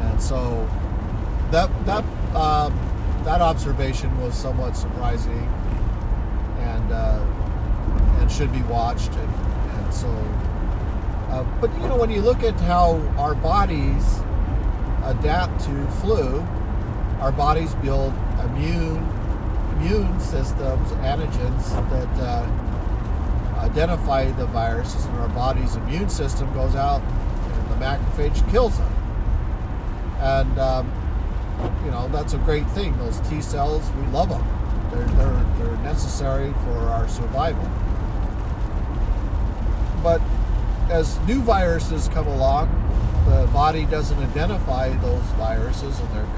and 0.01 0.21
so 0.21 0.69
that 1.51 1.71
that 1.87 2.05
um, 2.35 2.77
that 3.25 3.41
observation 3.41 4.11
was 4.21 4.35
somewhat 4.35 4.77
surprising, 4.77 5.49
and 6.61 6.93
uh, 6.93 7.25
and 8.21 8.31
should 8.31 8.53
be 8.53 8.63
watched, 8.63 9.13
and, 9.13 9.35
and 9.71 9.95
so. 9.95 10.09
Uh, 11.31 11.45
but 11.61 11.71
you 11.75 11.89
know, 11.89 11.97
when 11.97 12.11
you 12.11 12.23
look 12.23 12.43
at 12.43 12.59
how 12.61 12.97
our 13.19 13.35
bodies 13.35 14.21
adapt 15.05 15.61
to 15.61 15.87
flu, 16.01 16.41
our 17.21 17.33
bodies 17.33 17.75
build 17.77 18.13
immune 18.45 19.07
immune 19.79 20.19
systems, 20.21 20.91
antigens 20.91 21.71
that 21.91 22.21
uh, 22.21 23.59
identify 23.59 24.31
the 24.33 24.47
viruses, 24.47 25.05
and 25.05 25.17
our 25.19 25.29
body's 25.29 25.77
immune 25.77 26.09
system 26.09 26.53
goes 26.53 26.75
out 26.75 27.01
and 27.03 27.71
the 27.71 27.85
macrophage 27.85 28.49
kills 28.51 28.77
them. 28.77 28.93
And 30.21 30.59
um, 30.59 30.93
you 31.85 31.91
know 31.91 32.09
that's 32.09 32.35
a 32.35 32.39
great 32.39 32.69
thing. 32.71 32.97
Those 32.99 33.21
T 33.29 33.41
cells, 33.41 33.89
we 33.93 34.07
love 34.07 34.29
them. 34.29 34.45
They're 34.91 35.07
they're 35.17 35.47
they're 35.59 35.77
necessary 35.79 36.53
for 36.65 36.79
our 36.89 37.09
survival. 37.09 37.69
But 40.03 40.21
as 40.91 41.19
new 41.21 41.43
viruses 41.43 42.09
come 42.09 42.27
along, 42.27 42.69
the 43.27 43.47
body 43.53 43.85
doesn't 43.85 44.19
identify 44.19 44.89
those 44.99 45.23
viruses, 45.37 45.99
and 46.01 46.11
they're 46.15 46.29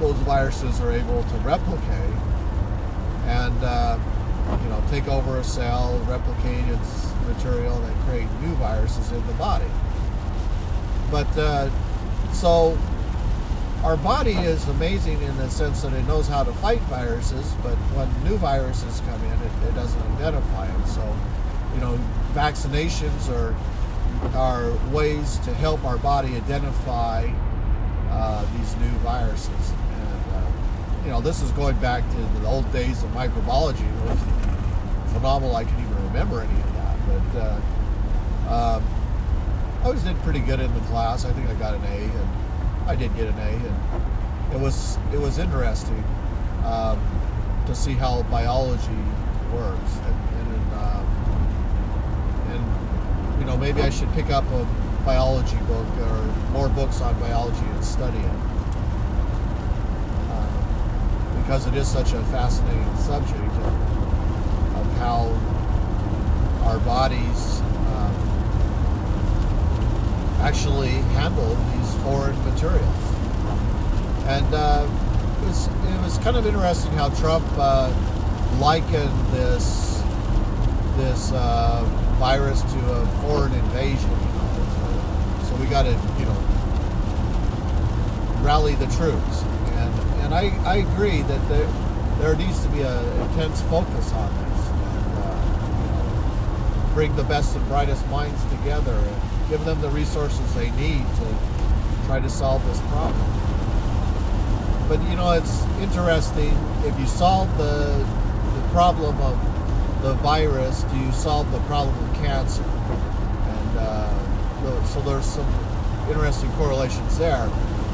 those 0.00 0.16
viruses 0.18 0.80
are 0.80 0.92
able 0.92 1.22
to 1.22 1.36
replicate 1.38 2.16
and 3.26 3.62
uh, 3.62 3.98
you 4.62 4.68
know 4.68 4.82
take 4.90 5.06
over 5.08 5.38
a 5.38 5.44
cell, 5.44 5.98
replicate 6.08 6.66
its 6.68 7.12
material, 7.28 7.76
and 7.76 8.00
create 8.02 8.28
new 8.40 8.54
viruses 8.54 9.12
in 9.12 9.24
the 9.26 9.34
body. 9.34 9.70
But 11.10 11.28
uh, 11.38 11.70
so 12.32 12.76
our 13.82 13.96
body 13.96 14.32
is 14.32 14.66
amazing 14.68 15.22
in 15.22 15.36
the 15.38 15.48
sense 15.48 15.82
that 15.82 15.92
it 15.92 16.06
knows 16.06 16.28
how 16.28 16.44
to 16.44 16.52
fight 16.54 16.80
viruses, 16.82 17.54
but 17.62 17.76
when 17.96 18.08
new 18.24 18.36
viruses 18.36 19.00
come 19.00 19.22
in, 19.24 19.32
it, 19.32 19.68
it 19.68 19.74
doesn't 19.74 20.02
identify 20.16 20.66
them. 20.66 20.86
So, 20.86 21.16
you 21.74 21.80
know, 21.80 21.98
vaccinations 22.34 23.28
are 23.30 23.54
are 24.34 24.72
ways 24.92 25.38
to 25.38 25.54
help 25.54 25.82
our 25.84 25.96
body 25.96 26.36
identify 26.36 27.30
uh, 28.10 28.44
these 28.56 28.76
new 28.76 28.98
viruses. 28.98 29.72
You 31.04 31.10
know, 31.10 31.20
this 31.20 31.42
is 31.42 31.50
going 31.52 31.76
back 31.78 32.08
to 32.10 32.16
the 32.40 32.46
old 32.46 32.70
days 32.72 33.02
of 33.02 33.10
microbiology. 33.10 33.80
It 33.80 34.10
was 34.10 34.18
phenomenal. 35.12 35.56
I 35.56 35.64
can 35.64 35.80
even 35.80 36.04
remember 36.06 36.40
any 36.40 36.60
of 36.60 36.74
that, 36.74 36.96
but. 37.06 37.40
Uh, 37.40 37.60
um, 38.50 38.82
I 39.80 39.84
always 39.84 40.02
did 40.02 40.18
pretty 40.22 40.40
good 40.40 40.60
in 40.60 40.74
the 40.74 40.80
class. 40.80 41.24
I 41.24 41.32
think 41.32 41.48
I 41.48 41.54
got 41.54 41.74
an 41.74 41.82
A, 41.84 42.02
and 42.02 42.28
I 42.86 42.96
did 42.96 43.14
get 43.16 43.28
an 43.28 43.38
A, 43.38 43.48
and 43.48 44.54
it 44.54 44.60
was 44.60 44.98
it 45.12 45.18
was 45.18 45.38
interesting 45.38 46.04
um, 46.66 47.00
to 47.66 47.74
see 47.74 47.94
how 47.94 48.22
biology 48.24 49.02
works, 49.54 49.96
and 50.04 50.16
and, 50.50 50.74
um, 50.74 51.06
and 52.50 53.40
you 53.40 53.46
know 53.46 53.56
maybe 53.56 53.80
I 53.80 53.88
should 53.88 54.12
pick 54.12 54.30
up 54.30 54.44
a 54.50 54.66
biology 55.06 55.56
book 55.68 55.86
or 56.02 56.24
more 56.52 56.68
books 56.68 57.00
on 57.00 57.18
biology 57.20 57.64
and 57.64 57.82
study 57.82 58.18
it 58.18 58.36
uh, 60.28 60.46
because 61.50 61.66
it 61.66 61.74
is 61.74 61.88
such 61.88 62.12
a 62.12 62.22
fascinating 62.26 62.96
subject 62.96 63.34
of, 63.36 64.76
of 64.76 64.86
how 64.98 65.26
our 66.62 66.78
bodies 66.78 67.60
actually 70.42 70.90
handle 71.18 71.56
these 71.74 71.94
foreign 72.04 72.38
materials. 72.44 73.04
And 74.28 74.46
uh, 74.54 74.86
it, 75.42 75.46
was, 75.48 75.66
it 75.66 76.02
was 76.04 76.18
kind 76.18 76.36
of 76.36 76.46
interesting 76.46 76.92
how 76.92 77.08
Trump 77.08 77.44
uh, 77.58 77.92
likened 78.60 79.10
this 79.32 80.00
this 80.98 81.32
uh, 81.32 81.82
virus 82.20 82.62
to 82.62 82.92
a 82.92 83.06
foreign 83.22 83.52
invasion. 83.54 84.08
So 85.48 85.56
we 85.56 85.66
got 85.66 85.82
to, 85.82 85.98
you 86.16 86.26
know, 86.26 86.38
rally 88.44 88.76
the 88.76 88.86
troops. 88.86 89.49
And 90.30 90.34
I, 90.34 90.74
I 90.74 90.76
agree 90.76 91.22
that 91.22 91.48
there 91.48 91.66
there 92.20 92.36
needs 92.36 92.62
to 92.62 92.68
be 92.68 92.82
an 92.82 93.20
intense 93.22 93.62
focus 93.62 94.12
on 94.12 94.28
this. 94.44 94.68
And, 94.68 95.18
uh, 95.18 96.94
bring 96.94 97.16
the 97.16 97.24
best 97.24 97.56
and 97.56 97.66
brightest 97.66 98.06
minds 98.08 98.42
together. 98.44 98.92
And, 98.92 99.30
give 99.50 99.64
them 99.64 99.80
the 99.80 99.90
resources 99.90 100.54
they 100.54 100.70
need 100.70 101.04
to 101.16 101.26
try 102.06 102.20
to 102.20 102.30
solve 102.30 102.64
this 102.66 102.78
problem. 102.92 103.26
But 104.88 105.02
you 105.10 105.16
know, 105.16 105.32
it's 105.32 105.64
interesting. 105.82 106.56
If 106.84 106.98
you 107.00 107.06
solve 107.06 107.48
the 107.58 108.06
the 108.54 108.68
problem 108.68 109.20
of 109.20 110.02
the 110.02 110.14
virus, 110.14 110.84
do 110.84 110.96
you 110.98 111.10
solve 111.10 111.50
the 111.50 111.58
problem 111.62 111.96
of 112.08 112.14
cancer? 112.16 112.62
And 112.62 113.78
uh, 113.78 114.84
so 114.84 115.00
there's 115.00 115.26
some 115.26 115.46
interesting 116.08 116.50
correlations 116.52 117.18
there. 117.18 117.50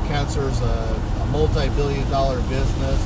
Cancer 0.09 0.47
is 0.47 0.61
a, 0.61 1.03
a 1.27 1.31
multi-billion-dollar 1.33 2.41
business. 2.43 3.01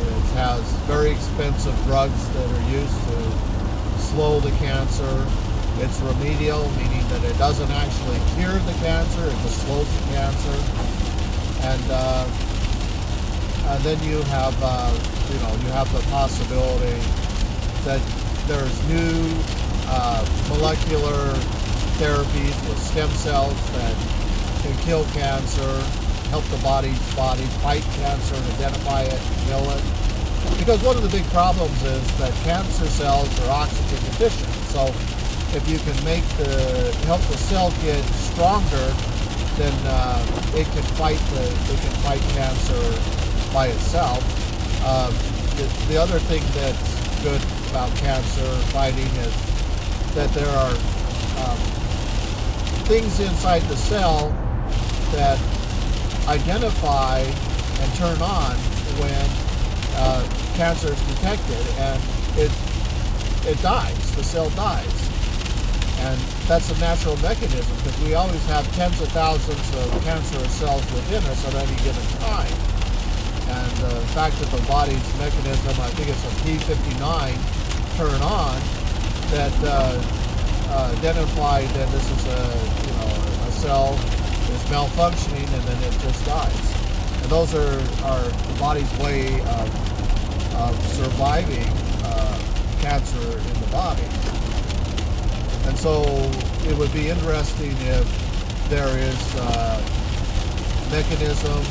It 0.00 0.26
has 0.34 0.62
very 0.86 1.10
expensive 1.10 1.76
drugs 1.84 2.28
that 2.30 2.50
are 2.50 2.70
used 2.70 2.98
to 3.08 3.98
slow 3.98 4.40
the 4.40 4.52
cancer 4.58 5.26
it's 5.78 6.00
remedial, 6.00 6.64
meaning 6.70 7.06
that 7.08 7.22
it 7.22 7.36
doesn't 7.36 7.70
actually 7.70 8.16
cure 8.34 8.56
the 8.64 8.72
cancer, 8.80 9.26
it 9.26 9.36
just 9.44 9.60
slows 9.66 9.84
the 9.84 10.16
cancer. 10.16 10.56
And, 11.68 11.84
uh, 11.90 12.24
and 13.68 13.84
then 13.84 14.02
you 14.02 14.22
have, 14.32 14.56
uh, 14.62 14.88
you 15.28 15.38
know, 15.40 15.52
you 15.60 15.68
have 15.76 15.92
the 15.92 16.00
possibility 16.08 16.96
that 17.84 18.00
there's 18.48 18.88
new 18.88 19.20
uh, 19.92 20.24
molecular 20.48 21.34
therapies 22.00 22.56
with 22.68 22.78
stem 22.78 23.10
cells 23.10 23.52
that 23.72 23.94
can 24.62 24.74
kill 24.78 25.04
cancer, 25.12 25.84
help 26.28 26.44
the 26.46 26.58
body's 26.58 26.98
body 27.14 27.44
fight 27.62 27.82
cancer 27.98 28.34
and 28.34 28.44
identify 28.54 29.02
it 29.02 29.12
and 29.12 29.36
kill 29.46 29.70
it. 29.70 29.82
Because 30.58 30.82
one 30.82 30.96
of 30.96 31.02
the 31.02 31.08
big 31.08 31.24
problems 31.30 31.82
is 31.82 32.18
that 32.18 32.32
cancer 32.44 32.86
cells 32.86 33.28
are 33.40 33.50
oxygen 33.50 33.98
deficient. 34.10 34.52
So 34.70 34.86
if 35.56 35.68
you 35.68 35.78
can 35.78 35.96
make 36.04 36.24
the 36.36 36.94
help 37.06 37.20
the 37.22 37.38
cell 37.38 37.70
get 37.82 38.02
stronger, 38.30 38.86
then 39.56 39.74
uh, 39.86 40.52
it 40.54 40.66
can 40.68 40.82
fight 41.00 41.18
the 41.32 41.44
it 41.44 41.80
can 41.80 41.94
fight 42.04 42.20
cancer 42.36 42.82
by 43.52 43.68
itself. 43.68 44.20
Um, 44.84 45.14
the, 45.56 45.64
the, 45.88 45.96
other 45.96 46.18
thing 46.18 46.42
that's 46.52 47.22
good 47.22 47.40
about 47.70 47.90
cancer 47.96 48.46
fighting 48.70 49.08
is 49.24 49.34
that 50.14 50.30
there 50.30 50.48
are 50.48 50.70
um, 51.42 51.58
things 52.84 53.18
inside 53.20 53.62
the 53.62 53.76
cell 53.76 54.30
that 55.12 55.38
identify 56.28 57.20
and 57.20 57.94
turn 57.94 58.20
on 58.22 58.56
when 58.98 59.26
uh, 59.96 60.22
cancer 60.54 60.92
is 60.92 61.02
detected, 61.14 61.64
and 61.78 62.02
it 62.36 62.50
it 63.46 63.60
dies. 63.62 64.16
The 64.16 64.24
cell 64.24 64.50
dies. 64.50 65.06
And 66.00 66.18
that's 66.46 66.70
a 66.70 66.78
natural 66.78 67.16
mechanism 67.18 67.76
because 67.76 67.98
we 68.02 68.14
always 68.14 68.44
have 68.46 68.66
tens 68.74 69.00
of 69.00 69.08
thousands 69.08 69.66
of 69.76 70.02
cancerous 70.02 70.52
cells 70.52 70.84
within 70.92 71.22
us 71.24 71.46
at 71.46 71.54
any 71.54 71.76
given 71.82 72.04
time. 72.20 72.52
And 73.48 73.72
uh, 73.84 74.00
the 74.00 74.06
fact 74.12 74.36
that 74.40 74.50
the 74.50 74.62
body's 74.66 75.06
mechanism, 75.18 75.80
I 75.80 75.88
think 75.94 76.10
it's 76.10 76.24
a 76.26 76.34
P59 76.42 77.96
turn 77.96 78.20
on, 78.20 78.60
that 79.30 79.54
uh, 79.64 80.02
uh, 80.68 80.94
that 81.00 81.14
this 81.14 82.10
is 82.10 82.26
a, 82.26 82.40
you 82.84 82.92
know, 82.98 83.46
a 83.46 83.52
cell 83.52 84.15
malfunctioning 84.66 85.48
and 85.52 85.62
then 85.64 85.82
it 85.82 85.92
just 86.00 86.24
dies. 86.26 87.22
And 87.22 87.30
those 87.30 87.54
are, 87.54 87.76
the 88.52 88.56
body's 88.58 88.90
way 88.98 89.40
of, 89.40 90.54
of 90.54 90.86
surviving 90.94 91.66
uh, 92.04 92.38
cancer 92.80 93.38
in 93.38 93.60
the 93.60 93.68
body. 93.70 94.02
And 95.66 95.76
so 95.78 96.02
it 96.68 96.76
would 96.78 96.92
be 96.92 97.08
interesting 97.08 97.72
if 97.80 98.68
there 98.68 98.88
is 98.98 99.34
a 99.34 99.82
mechanism 100.90 101.62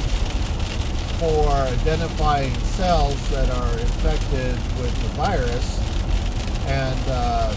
for 1.20 1.48
identifying 1.50 2.54
cells 2.76 3.30
that 3.30 3.50
are 3.50 3.80
infected 3.80 4.56
with 4.78 4.94
the 5.02 5.10
virus 5.16 5.80
and 6.68 7.00
uh, 7.08 7.52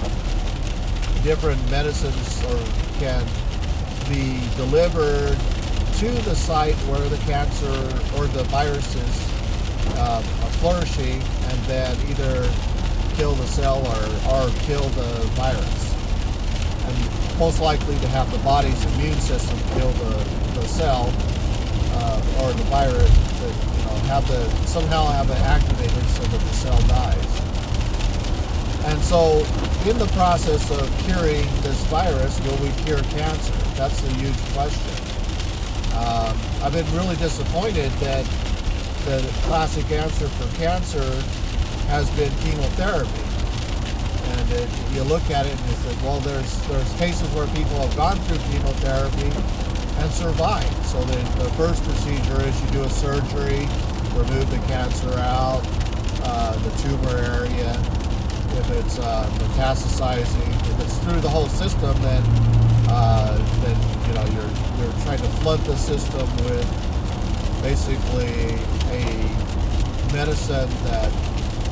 different 1.23 1.59
medicines 1.71 2.45
or 2.45 2.99
can 3.01 3.27
be 4.09 4.41
delivered 4.57 5.37
to 5.99 6.09
the 6.23 6.35
site 6.35 6.77
where 6.89 7.09
the 7.09 7.19
cancer 7.19 7.75
or 8.17 8.27
the 8.29 8.45
virus 8.45 8.95
is 8.95 9.29
uh, 9.99 10.23
flourishing 10.61 11.21
and 11.23 11.59
then 11.65 11.97
either 12.09 12.49
kill 13.17 13.35
the 13.35 13.47
cell 13.47 13.79
or, 13.79 14.03
or 14.31 14.51
kill 14.63 14.89
the 14.91 15.11
virus. 15.35 15.95
And 16.87 17.39
most 17.39 17.61
likely 17.61 17.99
to 17.99 18.09
have 18.09 18.31
the 18.31 18.39
body's 18.39 18.85
immune 18.95 19.19
system 19.21 19.59
kill 19.75 19.91
the, 19.93 20.25
the 20.55 20.67
cell 20.69 21.13
uh, 21.99 22.43
or 22.43 22.53
the 22.53 22.65
virus 22.65 23.11
that 23.41 23.55
you 23.77 23.85
know 23.85 23.95
have 24.07 24.27
the 24.29 24.49
somehow 24.67 25.07
have 25.07 25.29
it 25.31 25.41
activated 25.43 26.05
so 26.11 26.23
that 26.23 26.41
the 26.41 26.55
cell 26.55 26.81
dies. 26.87 27.33
And 28.87 28.98
so, 29.09 29.39
in 29.89 29.97
the 29.99 30.11
process 30.13 30.71
of 30.71 30.87
curing 31.05 31.47
this 31.63 31.83
virus, 31.87 32.39
will 32.45 32.59
we 32.59 32.71
cure 32.85 33.01
cancer? 33.17 33.53
That's 33.75 34.03
a 34.05 34.11
huge 34.21 34.37
question. 34.53 34.95
Um, 35.97 36.37
I've 36.63 36.73
been 36.73 36.87
really 36.95 37.17
disappointed 37.17 37.91
that 38.05 38.25
the 39.07 39.27
classic 39.45 39.91
answer 39.91 40.29
for 40.29 40.57
cancer 40.59 41.09
has 41.89 42.11
been 42.11 42.31
chemotherapy 42.45 43.29
and 44.29 44.51
it, 44.53 44.69
you 44.93 45.03
look 45.05 45.31
at 45.31 45.47
it 45.47 45.59
and 45.59 45.71
you 45.71 45.77
say, 45.77 45.97
well, 46.05 46.21
there's 46.21 46.69
there's 46.69 46.93
cases 46.95 47.27
where 47.35 47.47
people 47.49 47.81
have 47.81 47.97
gone 47.97 48.19
through 48.29 48.39
chemotherapy 48.53 49.33
and 50.01 50.13
survived. 50.13 50.85
So 50.85 51.03
the, 51.05 51.17
the 51.43 51.51
first 51.57 51.83
procedure 51.85 52.43
is 52.43 52.61
you 52.61 52.71
do 52.71 52.83
a 52.83 52.91
surgery, 52.91 53.65
remove 54.13 54.51
the 54.51 54.61
cancer 54.69 55.13
out, 55.19 55.63
uh, 56.25 56.57
the 56.59 56.71
tumor 56.83 57.17
area. 57.17 57.98
If 58.59 58.71
it's 58.73 58.99
uh, 58.99 59.31
metastasizing, 59.39 60.49
if 60.71 60.81
it's 60.81 60.99
through 60.99 61.21
the 61.21 61.29
whole 61.29 61.49
system, 61.49 61.95
then 62.03 62.23
uh, 62.91 63.37
then 63.63 63.77
you 64.09 64.15
know 64.15 64.25
you're 64.35 64.53
you're 64.79 65.03
trying 65.05 65.19
to 65.19 65.29
flood 65.41 65.61
the 65.61 65.77
system 65.77 66.27
with 66.45 66.67
basically 67.63 68.59
a 68.91 69.05
medicine 70.13 70.69
that 70.85 71.13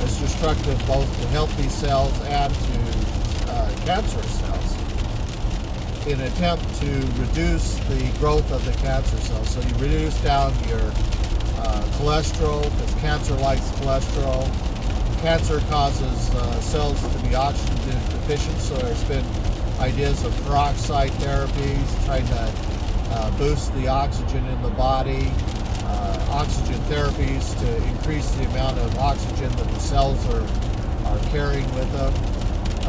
is 0.03 0.18
destructive 0.20 0.79
both 0.87 1.09
to 1.20 1.27
healthy 1.29 1.68
cells 1.68 2.12
and 2.22 2.55
to 2.55 3.51
uh, 3.51 3.70
cancerous 3.85 4.40
cells. 4.40 4.77
in 6.07 6.20
an 6.20 6.27
attempt 6.33 6.62
to 6.77 6.90
reduce 7.20 7.75
the 7.88 8.12
growth 8.20 8.49
of 8.53 8.64
the 8.64 8.72
cancer 8.75 9.16
cells. 9.18 9.51
So 9.51 9.61
you 9.61 9.75
reduce 9.75 10.20
down 10.22 10.53
your 10.68 10.79
uh, 11.59 11.83
cholesterol 11.99 12.62
because 12.62 12.94
cancer 13.01 13.35
likes 13.35 13.68
cholesterol. 13.81 14.46
Cancer 15.27 15.59
causes 15.62 16.31
uh, 16.37 16.61
cells 16.61 17.03
to 17.12 17.19
be 17.19 17.35
oxygen 17.35 17.99
deficient, 18.11 18.57
so 18.59 18.77
there's 18.77 19.03
been 19.09 19.27
ideas 19.81 20.23
of 20.23 20.33
peroxide 20.45 21.11
therapies, 21.19 22.05
trying 22.05 22.25
to 22.27 22.53
uh, 23.11 23.37
boost 23.37 23.75
the 23.75 23.89
oxygen 23.89 24.47
in 24.47 24.62
the 24.62 24.71
body, 24.71 25.33
uh, 25.83 26.29
oxygen 26.31 26.81
therapies 26.83 27.59
to 27.59 27.89
increase 27.89 28.31
the 28.37 28.45
amount 28.45 28.79
of 28.79 28.97
oxygen 28.99 29.51
that 29.57 29.67
the 29.67 29.81
cells 29.81 30.25
are, 30.27 30.47
are 31.09 31.19
carrying 31.31 31.69
with 31.75 31.91
them. 31.91 32.15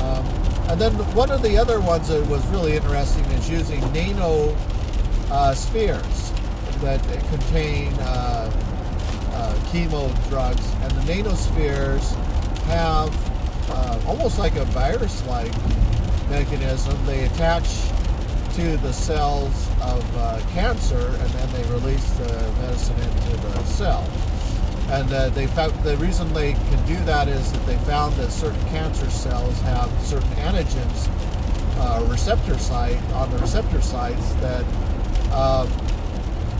Um, 0.03 0.23
and 0.69 0.79
then 0.79 0.93
one 1.15 1.31
of 1.31 1.41
the 1.41 1.57
other 1.57 1.79
ones 1.81 2.09
that 2.09 2.23
was 2.27 2.45
really 2.49 2.75
interesting 2.75 3.25
is 3.31 3.49
using 3.49 3.81
nano 3.93 4.55
uh, 5.31 5.55
spheres 5.55 6.31
that 6.81 7.01
contain 7.29 7.91
uh, 9.37 9.47
uh, 9.47 9.53
chemo 9.71 10.29
drugs. 10.29 10.65
And 10.81 10.91
the 10.91 11.13
nanospheres 11.13 12.13
have 12.65 13.13
uh, 13.69 13.99
almost 14.07 14.39
like 14.39 14.55
a 14.55 14.65
virus-like 14.65 15.51
mechanism. 16.29 17.05
They 17.05 17.25
attach 17.25 17.67
to 18.55 18.77
the 18.77 18.91
cells 18.91 19.69
of 19.81 20.17
uh, 20.17 20.41
cancer, 20.53 20.97
and 20.97 21.29
then 21.29 21.51
they 21.53 21.69
release 21.71 22.09
the 22.13 22.51
medicine 22.61 22.99
into 22.99 23.37
the 23.37 23.63
cell. 23.65 24.03
And 24.89 25.11
uh, 25.11 25.29
they 25.29 25.47
found 25.47 25.73
the 25.83 25.97
reason 25.97 26.33
they 26.33 26.53
can 26.53 26.85
do 26.87 26.95
that 27.05 27.27
is 27.27 27.51
that 27.51 27.65
they 27.65 27.77
found 27.79 28.15
that 28.15 28.31
certain 28.31 28.63
cancer 28.69 29.09
cells 29.09 29.59
have 29.61 29.91
certain 30.01 30.29
antigens, 30.37 31.09
uh, 31.77 32.05
receptor 32.09 32.57
site 32.57 33.01
on 33.11 33.29
the 33.31 33.37
receptor 33.37 33.81
sites 33.81 34.33
that 34.35 34.63
um, 35.31 35.69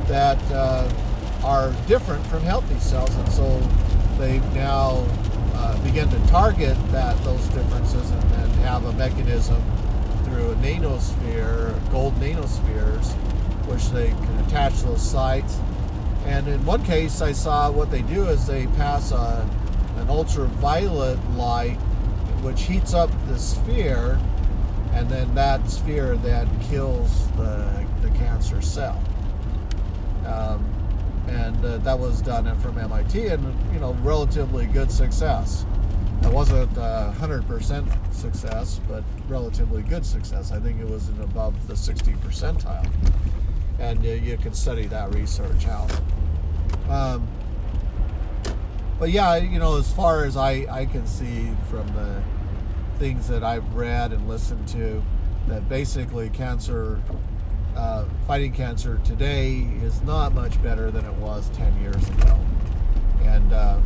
that 0.08 0.38
uh, 0.52 0.88
are 1.48 1.72
different 1.88 2.26
from 2.28 2.42
healthy 2.42 2.78
cells, 2.80 3.16
and 3.16 3.32
so 3.32 3.58
they 4.18 4.40
now 4.54 5.06
uh, 5.54 5.82
begin 5.82 6.10
to 6.10 6.28
target 6.28 6.76
that 6.92 7.18
those 7.24 7.48
differences 7.48 8.12
and 8.12 8.22
then 8.24 8.50
have 8.66 8.84
a 8.84 8.92
mechanism 8.94 9.64
through 10.26 10.52
a 10.52 10.56
nanosphere, 10.56 11.74
gold 11.90 12.14
nanospheres, 12.16 13.14
which 13.68 13.88
they 13.92 14.10
can 14.10 14.46
attach 14.46 14.74
those 14.82 15.02
sites. 15.02 15.58
And 16.26 16.50
in 16.50 16.66
one 16.66 16.84
case, 16.84 17.22
I 17.22 17.32
saw 17.32 17.72
what 17.72 17.92
they 17.92 18.02
do 18.02 18.26
is 18.26 18.46
they 18.46 18.68
pass 18.76 19.14
a, 19.14 19.50
an 20.00 20.10
ultraviolet 20.10 21.18
light, 21.36 21.78
which 22.42 22.64
heats 22.64 22.94
up 22.94 23.10
the 23.30 23.40
sphere, 23.40 24.20
and 24.92 25.10
then 25.10 25.34
that 25.36 25.72
sphere 25.72 26.18
then 26.18 26.50
kills 26.70 27.32
the, 27.38 27.88
the 28.02 28.10
cancer 28.18 28.62
cell. 28.62 29.02
Um, 30.26 30.74
and 31.28 31.66
uh, 31.66 31.78
that 31.80 31.98
was 31.98 32.22
done 32.22 32.54
from 32.60 32.78
MIT, 32.78 33.28
and 33.28 33.74
you 33.74 33.80
know, 33.80 33.94
relatively 34.02 34.66
good 34.66 34.92
success. 34.92 35.66
It 36.24 36.34
wasn't 36.34 36.76
uh, 36.78 37.14
100% 37.18 38.14
success, 38.14 38.82
but 38.88 39.04
relatively 39.28 39.84
good 39.84 40.06
success. 40.06 40.52
I 40.52 40.60
think 40.60 40.82
it 40.82 40.88
was 40.90 41.10
in 41.10 41.22
above 41.22 41.68
the 41.68 41.76
60 41.76 42.14
percentile. 42.14 42.90
And 43.80 44.00
uh, 44.00 44.10
you 44.10 44.38
can 44.38 44.54
study 44.54 44.88
that 44.88 45.14
research 45.14 45.68
out. 45.68 45.92
Um, 46.90 47.28
but 49.00 49.12
yeah, 49.12 49.36
you 49.36 49.60
know, 49.60 49.78
as 49.78 49.92
far 49.94 50.26
as 50.26 50.36
I, 50.36 50.66
I 50.70 50.86
can 50.86 51.06
see 51.06 51.52
from 51.70 51.88
the 51.90 52.22
things 52.98 53.28
that 53.28 53.44
I've 53.44 53.76
read 53.76 54.12
and 54.12 54.28
listened 54.28 54.68
to, 54.70 55.04
that 55.48 55.70
basically 55.70 56.30
cancer, 56.30 57.02
uh, 57.78 58.06
fighting 58.26 58.52
cancer 58.52 59.00
today 59.06 59.68
is 59.82 60.02
not 60.02 60.34
much 60.34 60.62
better 60.62 60.92
than 60.92 61.06
it 61.06 61.14
was 61.14 61.50
10 61.52 61.82
years 61.82 62.10
ago. 62.10 62.38
And, 63.22 63.54
uh, 63.54 63.80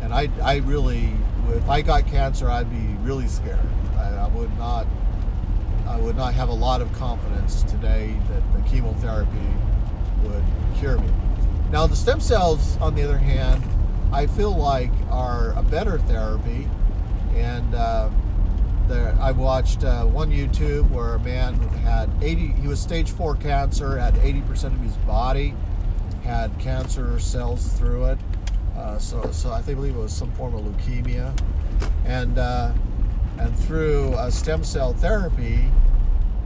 and 0.00 0.14
I, 0.14 0.28
I 0.42 0.56
really 0.58 1.12
if 1.50 1.68
I 1.68 1.82
got 1.82 2.06
cancer, 2.06 2.48
I'd 2.48 2.70
be 2.70 2.94
really 3.04 3.26
scared. 3.26 3.58
I, 3.96 4.08
I, 4.14 4.28
would 4.28 4.56
not. 4.58 4.86
I 5.86 5.98
would 5.98 6.16
not 6.16 6.34
have 6.34 6.48
a 6.48 6.54
lot 6.54 6.80
of 6.80 6.92
confidence 6.92 7.62
today 7.64 8.16
that 8.30 8.42
the 8.54 8.68
chemotherapy 8.70 9.28
would 10.24 10.44
cure 10.78 10.98
me. 10.98 11.08
Now, 11.70 11.86
the 11.86 11.96
stem 11.96 12.20
cells, 12.20 12.76
on 12.78 12.94
the 12.94 13.02
other 13.02 13.18
hand, 13.18 13.62
I 14.12 14.26
feel 14.26 14.54
like 14.54 14.90
are 15.10 15.52
a 15.52 15.62
better 15.62 15.98
therapy. 15.98 16.68
And 17.34 17.74
uh, 17.74 18.10
there, 18.88 19.16
I 19.20 19.32
watched 19.32 19.84
uh, 19.84 20.04
one 20.04 20.30
YouTube 20.30 20.90
where 20.90 21.14
a 21.14 21.20
man 21.20 21.54
had 21.84 22.10
80. 22.22 22.48
He 22.48 22.68
was 22.68 22.80
stage 22.80 23.10
four 23.10 23.36
cancer, 23.36 23.98
had 23.98 24.14
80% 24.14 24.66
of 24.66 24.80
his 24.80 24.96
body 24.98 25.54
had 26.24 26.56
cancer 26.60 27.18
cells 27.18 27.66
through 27.72 28.04
it 28.04 28.18
uh, 28.76 28.98
so, 28.98 29.30
so 29.32 29.52
I 29.52 29.60
think 29.60 29.78
believe 29.78 29.94
it 29.94 29.98
was 29.98 30.12
some 30.12 30.32
form 30.32 30.54
of 30.54 30.62
leukemia, 30.62 31.38
and 32.04 32.38
uh, 32.38 32.72
and 33.38 33.58
through 33.60 34.16
stem 34.30 34.64
cell 34.64 34.94
therapy 34.94 35.70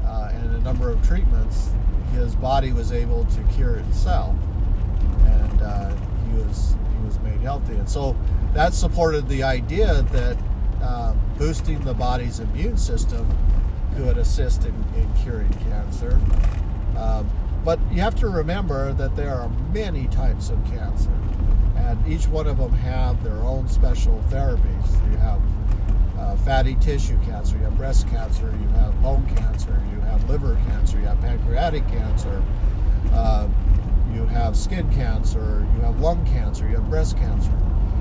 uh, 0.04 0.30
and 0.32 0.56
a 0.56 0.60
number 0.60 0.90
of 0.90 1.06
treatments, 1.06 1.70
his 2.12 2.34
body 2.34 2.72
was 2.72 2.92
able 2.92 3.24
to 3.26 3.42
cure 3.54 3.76
itself, 3.76 4.34
and 5.20 5.62
uh, 5.62 5.94
he 6.26 6.38
was 6.38 6.76
he 6.98 7.06
was 7.06 7.18
made 7.20 7.40
healthy. 7.40 7.74
And 7.74 7.88
so 7.88 8.16
that 8.54 8.74
supported 8.74 9.28
the 9.28 9.42
idea 9.42 10.02
that 10.02 10.36
um, 10.86 11.20
boosting 11.38 11.80
the 11.80 11.94
body's 11.94 12.40
immune 12.40 12.76
system 12.76 13.26
could 13.96 14.18
assist 14.18 14.64
in, 14.64 14.74
in 14.94 15.12
curing 15.22 15.52
cancer. 15.70 16.20
Um, 16.96 17.30
but 17.64 17.80
you 17.90 18.00
have 18.00 18.14
to 18.16 18.28
remember 18.28 18.92
that 18.92 19.16
there 19.16 19.34
are 19.34 19.48
many 19.72 20.06
types 20.08 20.50
of 20.50 20.64
cancer 20.66 21.10
and 21.76 22.06
each 22.08 22.26
one 22.26 22.46
of 22.46 22.58
them 22.58 22.72
have 22.72 23.22
their 23.22 23.38
own 23.38 23.68
special 23.68 24.22
therapies. 24.28 25.10
You 25.10 25.16
have 25.18 25.40
uh, 26.18 26.36
fatty 26.36 26.74
tissue 26.76 27.18
cancer, 27.24 27.56
you 27.56 27.64
have 27.64 27.76
breast 27.76 28.08
cancer, 28.08 28.52
you 28.60 28.68
have 28.68 29.00
bone 29.02 29.26
cancer, 29.36 29.80
you 29.92 30.00
have 30.00 30.28
liver 30.28 30.58
cancer, 30.68 30.98
you 30.98 31.04
have 31.04 31.20
pancreatic 31.20 31.86
cancer, 31.88 32.42
uh, 33.12 33.48
you 34.12 34.24
have 34.26 34.56
skin 34.56 34.90
cancer, 34.92 35.66
you 35.74 35.80
have 35.82 36.00
lung 36.00 36.24
cancer, 36.26 36.68
you 36.68 36.76
have 36.76 36.88
breast 36.88 37.16
cancer. 37.18 37.52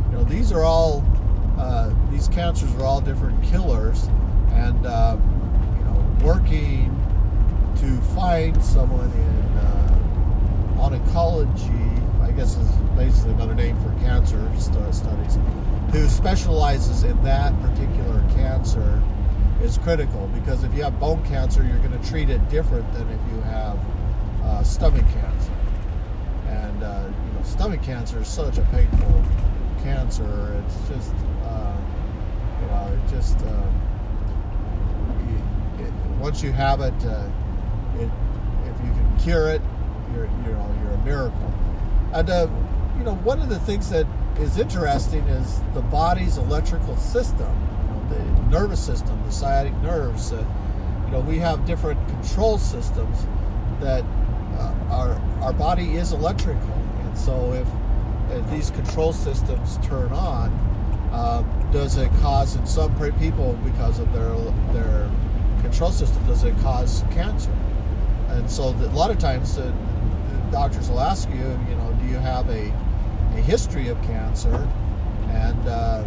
You 0.09 0.17
know, 0.17 0.23
these 0.23 0.51
are 0.51 0.63
all 0.63 1.03
uh, 1.57 1.93
these 2.11 2.27
cancers 2.27 2.73
are 2.75 2.83
all 2.83 3.01
different 3.01 3.41
killers, 3.43 4.07
and 4.51 4.85
uh, 4.85 5.17
you 5.77 5.83
know, 5.85 6.17
working 6.23 6.91
to 7.77 8.01
find 8.13 8.63
someone 8.63 9.11
in 9.11 9.57
uh, 9.57 10.89
oncology 10.89 11.95
I 12.25 12.31
guess 12.31 12.57
is 12.57 12.67
basically 12.97 13.33
another 13.33 13.53
name 13.53 13.79
for 13.81 13.93
cancer 13.99 14.51
studies, 14.59 15.37
who 15.91 16.07
specializes 16.07 17.03
in 17.03 17.21
that 17.23 17.53
particular 17.61 18.19
cancer 18.33 19.01
is 19.61 19.77
critical 19.77 20.27
because 20.33 20.63
if 20.63 20.73
you 20.73 20.83
have 20.83 20.99
bone 20.99 21.23
cancer, 21.25 21.63
you're 21.63 21.77
going 21.77 21.97
to 21.99 22.09
treat 22.09 22.29
it 22.31 22.47
different 22.49 22.91
than 22.93 23.07
if 23.09 23.19
you 23.31 23.41
have 23.41 23.77
uh, 24.43 24.63
stomach 24.63 25.05
cancer. 25.13 25.51
And 26.47 26.83
uh, 26.83 27.09
you 27.27 27.33
know, 27.33 27.43
stomach 27.43 27.83
cancer 27.83 28.19
is 28.21 28.27
such 28.27 28.57
a 28.57 28.63
painful 28.63 29.23
cancer. 29.83 30.63
It's 30.65 30.89
just, 30.89 31.13
just 33.09 33.37
uh, 33.39 33.63
it, 35.79 35.91
once 36.19 36.41
you 36.43 36.51
have 36.51 36.81
it, 36.81 36.93
uh, 37.05 37.29
it, 37.99 38.09
if 38.65 38.85
you 38.85 38.91
can 38.91 39.19
cure 39.19 39.49
it, 39.49 39.61
you're, 40.13 40.25
you 40.25 40.51
know, 40.51 40.75
you're 40.81 40.93
a 40.93 41.05
miracle. 41.05 41.53
And, 42.13 42.29
uh, 42.29 42.47
you 42.97 43.03
know, 43.03 43.15
one 43.23 43.41
of 43.41 43.49
the 43.49 43.59
things 43.59 43.89
that 43.89 44.05
is 44.39 44.57
interesting 44.57 45.21
is 45.27 45.59
the 45.73 45.81
body's 45.81 46.37
electrical 46.37 46.97
system, 46.97 47.53
you 47.81 47.93
know, 47.93 48.05
the 48.09 48.49
nervous 48.49 48.83
system, 48.83 49.21
the 49.25 49.31
sciatic 49.31 49.73
nerves. 49.81 50.31
You 50.31 51.11
know, 51.11 51.19
we 51.21 51.37
have 51.39 51.65
different 51.65 51.99
control 52.09 52.57
systems 52.57 53.25
that 53.79 54.03
uh, 54.57 54.73
our, 54.89 55.21
our 55.41 55.53
body 55.53 55.95
is 55.95 56.13
electrical. 56.13 56.73
And 57.03 57.17
so 57.17 57.53
if 57.53 57.67
these 58.51 58.71
control 58.71 59.13
systems 59.13 59.77
turn 59.85 60.11
on, 60.11 60.51
uh, 61.15 61.41
does 61.71 61.97
it 61.97 62.11
cause 62.21 62.55
in 62.55 62.65
some 62.67 62.93
people 63.19 63.53
because 63.63 63.99
of 63.99 64.11
their 64.13 64.35
their 64.73 65.09
control 65.61 65.91
system 65.91 66.25
does 66.27 66.43
it 66.43 66.55
cause 66.59 67.03
cancer 67.11 67.51
and 68.35 68.49
so 68.51 68.73
the, 68.73 68.87
a 68.87 68.95
lot 68.95 69.11
of 69.11 69.17
times 69.17 69.55
the 69.55 69.73
doctors 70.51 70.89
will 70.89 70.99
ask 70.99 71.29
you, 71.29 71.35
you 71.35 71.75
know, 71.75 71.97
do 72.01 72.07
you 72.07 72.17
have 72.17 72.49
a, 72.49 72.69
a 73.33 73.41
history 73.41 73.87
of 73.87 74.01
cancer? 74.03 74.67
And 75.29 75.67
uh, 75.67 76.03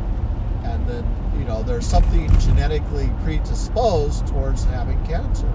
and 0.64 0.86
then 0.86 1.04
you 1.38 1.44
know 1.44 1.62
there's 1.62 1.86
something 1.86 2.28
genetically 2.40 3.10
predisposed 3.22 4.26
towards 4.26 4.64
having 4.64 5.02
cancer. 5.06 5.52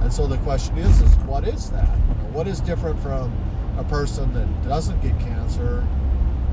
And 0.00 0.12
so 0.12 0.26
the 0.26 0.38
question 0.38 0.76
is, 0.78 1.00
is 1.00 1.14
what 1.18 1.46
is 1.46 1.70
that? 1.70 1.88
You 1.88 2.14
know, 2.14 2.30
what 2.32 2.46
is 2.46 2.60
different 2.60 3.00
from 3.00 3.32
a 3.78 3.84
person 3.84 4.32
that 4.34 4.68
doesn't 4.68 5.00
get 5.00 5.18
cancer 5.20 5.86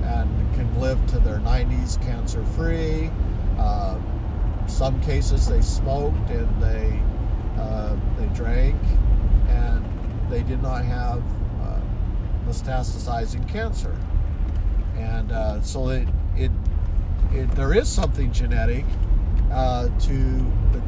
and 0.03 0.55
can 0.55 0.79
live 0.79 1.05
to 1.07 1.19
their 1.19 1.39
90s 1.39 2.01
cancer 2.01 2.43
free? 2.55 3.09
Uh, 3.57 3.99
some 4.67 4.99
cases 5.01 5.47
they 5.47 5.61
smoked 5.61 6.29
and 6.29 6.61
they 6.61 7.01
uh, 7.59 7.95
they 8.17 8.25
drank, 8.27 8.79
and 9.47 9.85
they 10.29 10.43
did 10.43 10.61
not 10.61 10.83
have 10.83 11.21
uh, 11.61 11.79
metastasizing 12.47 13.47
cancer. 13.47 13.95
And 14.97 15.31
uh, 15.31 15.61
so 15.61 15.89
it, 15.89 16.07
it, 16.35 16.51
it, 17.31 17.51
there 17.51 17.73
is 17.73 17.87
something 17.87 18.31
genetic 18.31 18.85
uh, 19.51 19.89
to 19.99 20.13
the, 20.71 20.81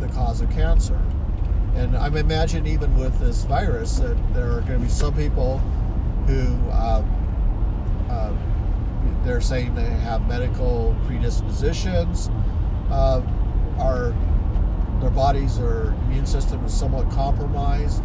the 0.00 0.12
cause 0.12 0.40
of 0.40 0.50
cancer. 0.50 1.00
And 1.74 1.96
I'm 1.96 2.16
imagining 2.16 2.72
even 2.72 2.96
with 2.96 3.18
this 3.20 3.44
virus 3.44 3.98
that 3.98 4.16
there 4.34 4.50
are 4.50 4.60
going 4.62 4.80
to 4.80 4.86
be 4.86 4.88
some 4.88 5.14
people 5.14 5.58
who 6.26 6.56
uh, 6.70 7.04
uh, 8.10 8.34
they're 9.28 9.40
saying 9.42 9.74
they 9.74 9.82
have 9.82 10.26
medical 10.26 10.96
predispositions, 11.06 12.30
uh, 12.90 13.20
are 13.78 14.14
their 15.02 15.10
bodies 15.10 15.58
or 15.58 15.94
immune 16.06 16.24
system 16.24 16.64
is 16.64 16.72
somewhat 16.72 17.10
compromised, 17.10 18.02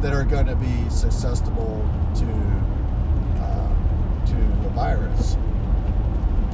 that 0.00 0.14
are 0.14 0.24
going 0.24 0.46
to 0.46 0.56
be 0.56 0.88
susceptible 0.88 1.86
to 2.14 2.24
uh, 3.42 4.24
to 4.24 4.34
the 4.62 4.70
virus. 4.70 5.34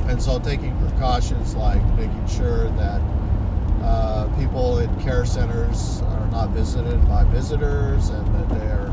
And 0.09 0.21
so, 0.21 0.41
taking 0.41 0.77
precautions 0.81 1.55
like 1.55 1.83
making 1.95 2.27
sure 2.27 2.71
that 2.71 3.01
uh, 3.83 4.29
people 4.37 4.81
in 4.81 5.01
care 5.01 5.27
centers 5.27 6.03
are 6.03 6.27
not 6.33 6.51
visited 6.51 7.07
by 7.07 7.23
visitors 7.27 8.09
and 8.09 8.27
that 8.35 8.49
they're 8.49 8.93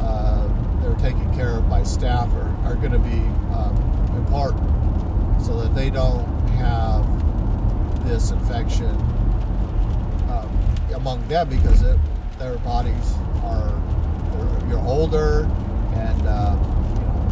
uh, 0.00 0.48
they're 0.82 0.98
taken 0.98 1.32
care 1.36 1.58
of 1.58 1.70
by 1.70 1.84
staff 1.84 2.28
are, 2.34 2.56
are 2.64 2.74
going 2.74 2.92
to 2.92 2.98
be 2.98 3.20
um, 3.54 3.79
important 4.30 5.42
so 5.42 5.60
that 5.60 5.74
they 5.74 5.90
don't 5.90 6.24
have 6.50 7.04
this 8.06 8.30
infection 8.30 8.94
um, 10.30 10.48
among 10.94 11.26
them 11.26 11.48
because 11.48 11.82
it, 11.82 11.98
their 12.38 12.56
bodies 12.58 13.14
are 13.42 13.76
you're 14.68 14.78
older 14.86 15.50
and 15.94 16.26
uh, 16.28 16.56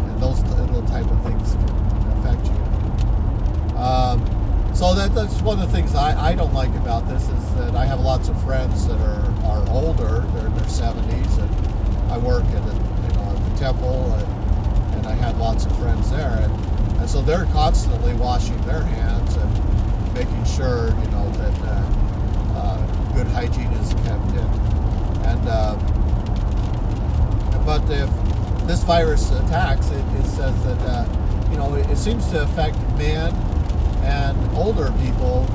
and 0.08 0.20
those 0.20 0.42
little 0.42 0.82
type 0.88 1.06
of 1.06 1.22
things 1.22 1.52
can 1.54 2.18
affect 2.18 2.46
you. 2.46 3.76
Um, 3.78 4.74
so 4.74 4.92
that, 4.94 5.14
that's 5.14 5.40
one 5.42 5.60
of 5.60 5.70
the 5.70 5.72
things 5.72 5.94
I, 5.94 6.30
I 6.30 6.34
don't 6.34 6.52
like 6.52 6.74
about 6.76 7.08
this 7.08 7.22
is 7.22 7.54
that 7.54 7.76
I 7.76 7.86
have 7.86 8.00
lots 8.00 8.28
of 8.28 8.42
friends 8.42 8.88
that 8.88 9.00
are, 9.00 9.24
are 9.44 9.68
older, 9.70 10.26
they're 10.34 10.46
in 10.46 10.54
their 10.56 10.64
70s, 10.64 11.38
and 11.38 12.12
I 12.12 12.18
work 12.18 12.44
at 12.44 12.64
the, 12.64 12.74
you 12.74 13.14
know, 13.14 13.36
at 13.36 13.50
the 13.50 13.58
temple, 13.58 14.12
and, 14.14 14.94
and 14.96 15.06
I 15.06 15.14
had 15.14 15.38
lots 15.38 15.64
of 15.64 15.76
friends 15.78 16.10
there, 16.10 16.40
and, 16.42 16.67
and 16.98 17.08
so 17.08 17.22
they're 17.22 17.46
constantly 17.46 18.14
washing 18.14 18.60
their 18.62 18.82
hands 18.82 19.36
and 19.36 20.14
making 20.14 20.44
sure, 20.44 20.88
you 20.88 21.10
know, 21.10 21.30
that 21.32 21.60
uh, 21.62 22.58
uh, 22.58 23.14
good 23.14 23.26
hygiene 23.28 23.72
is 23.72 23.94
kept 23.94 24.30
in. 24.32 24.48
And 25.24 25.48
uh, 25.48 25.76
but 27.64 27.82
if 27.90 28.10
this 28.66 28.82
virus 28.84 29.30
attacks, 29.30 29.90
it, 29.90 30.04
it 30.18 30.26
says 30.26 30.64
that 30.64 30.80
uh, 30.82 31.50
you 31.50 31.56
know 31.56 31.74
it, 31.74 31.88
it 31.90 31.98
seems 31.98 32.26
to 32.28 32.42
affect 32.42 32.76
men 32.96 33.34
and 34.02 34.56
older 34.56 34.92
people 35.02 35.46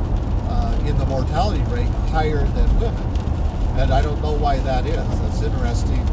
uh, 0.50 0.86
in 0.86 0.98
the 0.98 1.06
mortality 1.06 1.64
rate 1.72 1.90
higher 2.10 2.46
than 2.46 2.80
women. 2.80 3.04
And 3.78 3.92
I 3.92 4.02
don't 4.02 4.22
know 4.22 4.34
why 4.34 4.60
that 4.60 4.86
is. 4.86 5.20
That's 5.20 5.42
interesting 5.42 6.06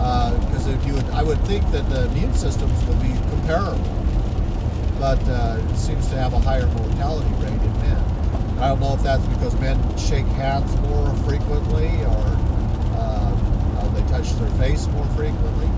because 0.00 0.66
uh, 0.66 0.70
if 0.70 0.86
you 0.86 0.94
would, 0.94 1.10
I 1.10 1.22
would 1.22 1.40
think 1.42 1.70
that 1.72 1.88
the 1.90 2.06
immune 2.06 2.32
systems 2.34 2.82
would 2.84 3.02
be 3.02 3.12
comparable, 3.28 3.84
but 5.00 5.18
uh, 5.28 5.74
seems 5.74 6.06
to 6.08 6.16
have 6.16 6.34
a 6.34 6.38
higher 6.38 6.66
mortality 6.66 7.30
rate 7.42 7.50
in 7.50 7.72
men. 7.80 8.04
I 8.60 8.68
don't 8.68 8.80
know 8.80 8.92
if 8.92 9.02
that's 9.02 9.26
because 9.28 9.58
men 9.58 9.80
shake 9.96 10.26
hands 10.26 10.70
more 10.82 11.12
frequently 11.24 11.88
or 12.04 12.38
uh, 13.00 13.90
they 13.94 14.02
touch 14.02 14.30
their 14.34 14.50
face 14.58 14.86
more 14.88 15.06
frequently 15.16 15.68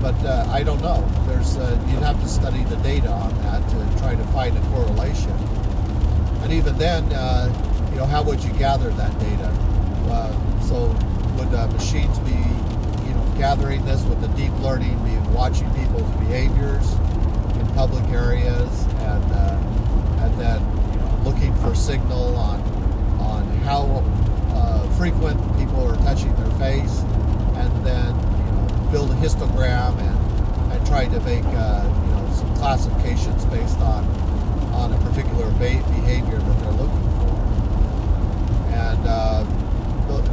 but 0.00 0.14
uh, 0.24 0.46
I 0.50 0.62
don't 0.62 0.80
know. 0.80 1.04
There's 1.26 1.56
uh, 1.56 1.76
you'd 1.88 2.02
have 2.02 2.20
to 2.22 2.28
study 2.28 2.62
the 2.64 2.76
data 2.76 3.10
on 3.10 3.36
that 3.42 3.68
to 3.70 3.98
try 3.98 4.14
to 4.14 4.24
find 4.28 4.56
a 4.56 4.60
correlation. 4.68 5.32
And 6.42 6.52
even 6.52 6.78
then, 6.78 7.12
uh, 7.12 7.50
you 7.90 7.96
know, 7.96 8.06
how 8.06 8.22
would 8.22 8.42
you 8.42 8.52
gather 8.52 8.90
that 8.90 9.18
data? 9.18 9.48
Uh, 10.08 10.60
so 10.62 10.86
would 11.36 11.52
uh, 11.52 11.66
machines 11.72 12.16
be, 12.20 12.30
you 12.30 13.14
know, 13.14 13.34
gathering 13.36 13.84
this 13.84 14.04
with 14.04 14.20
the 14.20 14.28
deep 14.28 14.52
learning, 14.60 14.96
be 15.04 15.16
watching 15.34 15.68
people's 15.74 16.10
behaviors 16.18 16.86
public 17.78 18.02
areas, 18.10 18.86
and 19.06 19.24
uh, 19.32 20.24
and 20.24 20.34
then 20.40 20.58
you 20.90 20.98
know, 20.98 21.22
looking 21.24 21.54
for 21.62 21.74
signal 21.74 22.34
on 22.36 22.60
on 23.20 23.46
how 23.62 24.02
frequent 24.98 25.38
people 25.56 25.86
are 25.86 25.94
touching 25.98 26.34
their 26.34 26.50
face, 26.58 27.02
and 27.54 27.86
then 27.86 28.12
build 28.90 29.12
a 29.12 29.14
histogram 29.14 29.96
and, 29.96 30.72
and 30.72 30.86
try 30.88 31.06
to 31.06 31.20
make 31.20 31.44
uh, 31.54 31.86
you 32.02 32.10
know 32.10 32.34
some 32.34 32.52
classifications 32.56 33.44
based 33.44 33.78
on 33.78 34.04
on 34.74 34.92
a 34.92 34.98
particular 35.08 35.48
behavior 35.52 36.38
that 36.38 36.60
they're 36.60 36.72
looking 36.72 37.08
for. 37.22 37.30
And 38.74 39.06
uh, 39.06 39.46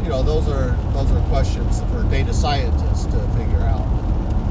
you 0.02 0.10
know 0.10 0.24
those 0.24 0.48
are 0.50 0.72
those 0.94 1.12
are 1.12 1.22
questions 1.30 1.82
for 1.92 2.02
data 2.10 2.34
scientists 2.34 3.06
to 3.06 3.20
figure 3.38 3.62
out. 3.62 3.86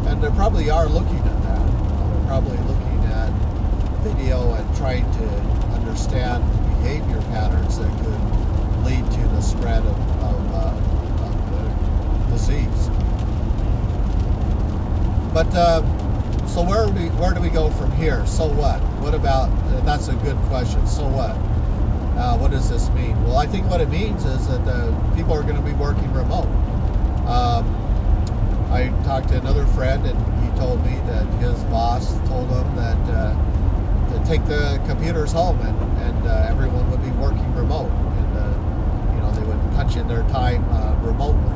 And 0.07 0.23
they 0.23 0.31
probably 0.31 0.71
are 0.71 0.87
looking 0.87 1.19
at 1.19 1.43
that. 1.43 1.59
They're 1.59 2.27
probably 2.29 2.57
video 4.05 4.53
and 4.53 4.77
trying 4.77 5.11
to 5.13 5.27
understand 5.73 6.45
behavior 6.79 7.21
patterns 7.33 7.79
that 7.79 7.91
could 8.05 8.85
lead 8.85 9.05
to 9.11 9.29
the 9.35 9.41
spread 9.41 9.83
of, 9.83 9.99
of, 10.23 10.55
uh, 10.55 11.25
of 11.25 11.35
the 11.51 12.33
disease. 12.33 12.91
But 15.33 15.49
uh, 15.55 15.81
so 16.47 16.63
where 16.63 16.87
we 16.87 17.09
where 17.17 17.33
do 17.33 17.41
we 17.41 17.49
go 17.49 17.71
from 17.71 17.91
here? 17.93 18.27
So 18.27 18.47
what? 18.47 18.79
What 19.01 19.15
about? 19.15 19.49
Uh, 19.49 19.81
that's 19.81 20.09
a 20.09 20.15
good 20.17 20.37
question. 20.49 20.87
So 20.87 21.09
what? 21.09 21.33
Uh, 22.21 22.37
what 22.39 22.51
does 22.51 22.69
this 22.69 22.91
mean? 22.91 23.21
Well, 23.25 23.39
I 23.39 23.47
think 23.47 23.69
what 23.69 23.81
it 23.81 23.89
means 23.89 24.25
is 24.25 24.47
that 24.49 24.61
uh, 24.69 25.17
people 25.17 25.33
are 25.33 25.43
going 25.43 25.57
to 25.57 25.63
be 25.63 25.73
working 25.73 26.13
remote. 26.13 26.47
Um, 27.27 27.65
I 28.71 28.93
talked 29.03 29.29
to 29.31 29.39
another 29.39 29.67
friend, 29.69 30.07
and 30.07 30.19
he 30.45 30.59
told 30.59 30.85
me 30.85 30.95
that 31.07 31.25
his 31.41 31.59
boss 31.65 32.13
told 32.29 32.51
him 32.51 32.77
that 32.77 32.99
uh, 33.09 33.35
take 34.25 34.45
the 34.47 34.83
computers 34.87 35.33
home, 35.33 35.61
and, 35.61 35.77
and 36.01 36.27
uh, 36.27 36.47
everyone 36.49 36.91
would 36.91 37.03
be 37.03 37.11
working 37.11 37.55
remote, 37.55 37.91
and 37.91 38.39
uh, 38.39 39.15
you 39.15 39.21
know 39.21 39.31
they 39.33 39.47
would 39.47 39.61
punch 39.75 39.97
in 39.97 40.09
their 40.09 40.23
time 40.31 40.65
remotely. 41.05 41.53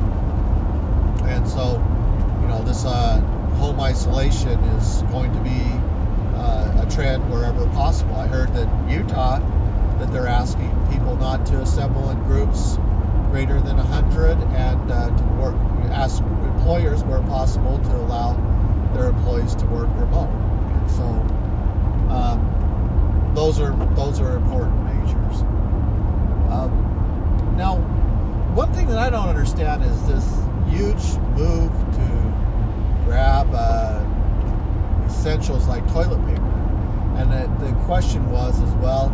And 1.29 1.47
so, 1.47 1.73
you 2.41 2.47
know, 2.47 2.63
this 2.63 2.83
home 3.59 3.79
isolation 3.79 4.59
is 4.77 5.01
going 5.11 5.31
to 5.33 5.39
be 5.41 5.61
uh, 6.35 6.85
a 6.85 6.89
trend 6.89 7.29
wherever 7.31 7.65
possible. 7.67 8.15
I 8.15 8.27
heard 8.27 8.53
that 8.53 8.67
Utah 8.89 9.39
that 9.99 10.11
they're 10.13 10.27
asking 10.27 10.71
people 10.89 11.17
not 11.17 11.45
to 11.47 11.59
assemble 11.59 12.09
in 12.09 12.17
groups 12.23 12.77
greater 13.31 13.59
than 13.61 13.77
100 13.77 14.37
and 14.55 14.91
uh, 14.91 15.15
to 15.15 15.23
work, 15.33 15.55
ask 15.91 16.23
employers 16.23 17.03
where 17.03 17.21
possible 17.23 17.77
to 17.79 17.95
allow 17.97 18.33
their 18.93 19.09
employees 19.09 19.53
to 19.55 19.65
work 19.65 19.89
remote. 19.95 20.29
And 20.29 20.91
so 20.91 21.03
um, 22.09 23.33
those 23.49 23.59
are 23.61 23.71
those 23.95 24.19
are 24.19 24.35
important 24.35 24.83
measures. 24.83 25.41
Um, 26.51 27.55
now, 27.57 27.77
one 28.53 28.71
thing 28.73 28.85
that 28.89 28.99
I 28.99 29.09
don't 29.09 29.27
understand 29.27 29.83
is 29.83 30.07
this 30.07 30.23
huge 30.67 31.17
move 31.35 31.71
to 31.95 33.03
grab 33.05 33.49
uh, 33.51 34.05
essentials 35.07 35.67
like 35.67 35.81
toilet 35.91 36.23
paper. 36.27 36.45
And 37.17 37.31
the, 37.31 37.65
the 37.65 37.73
question 37.85 38.29
was 38.29 38.61
as 38.61 38.71
well, 38.75 39.09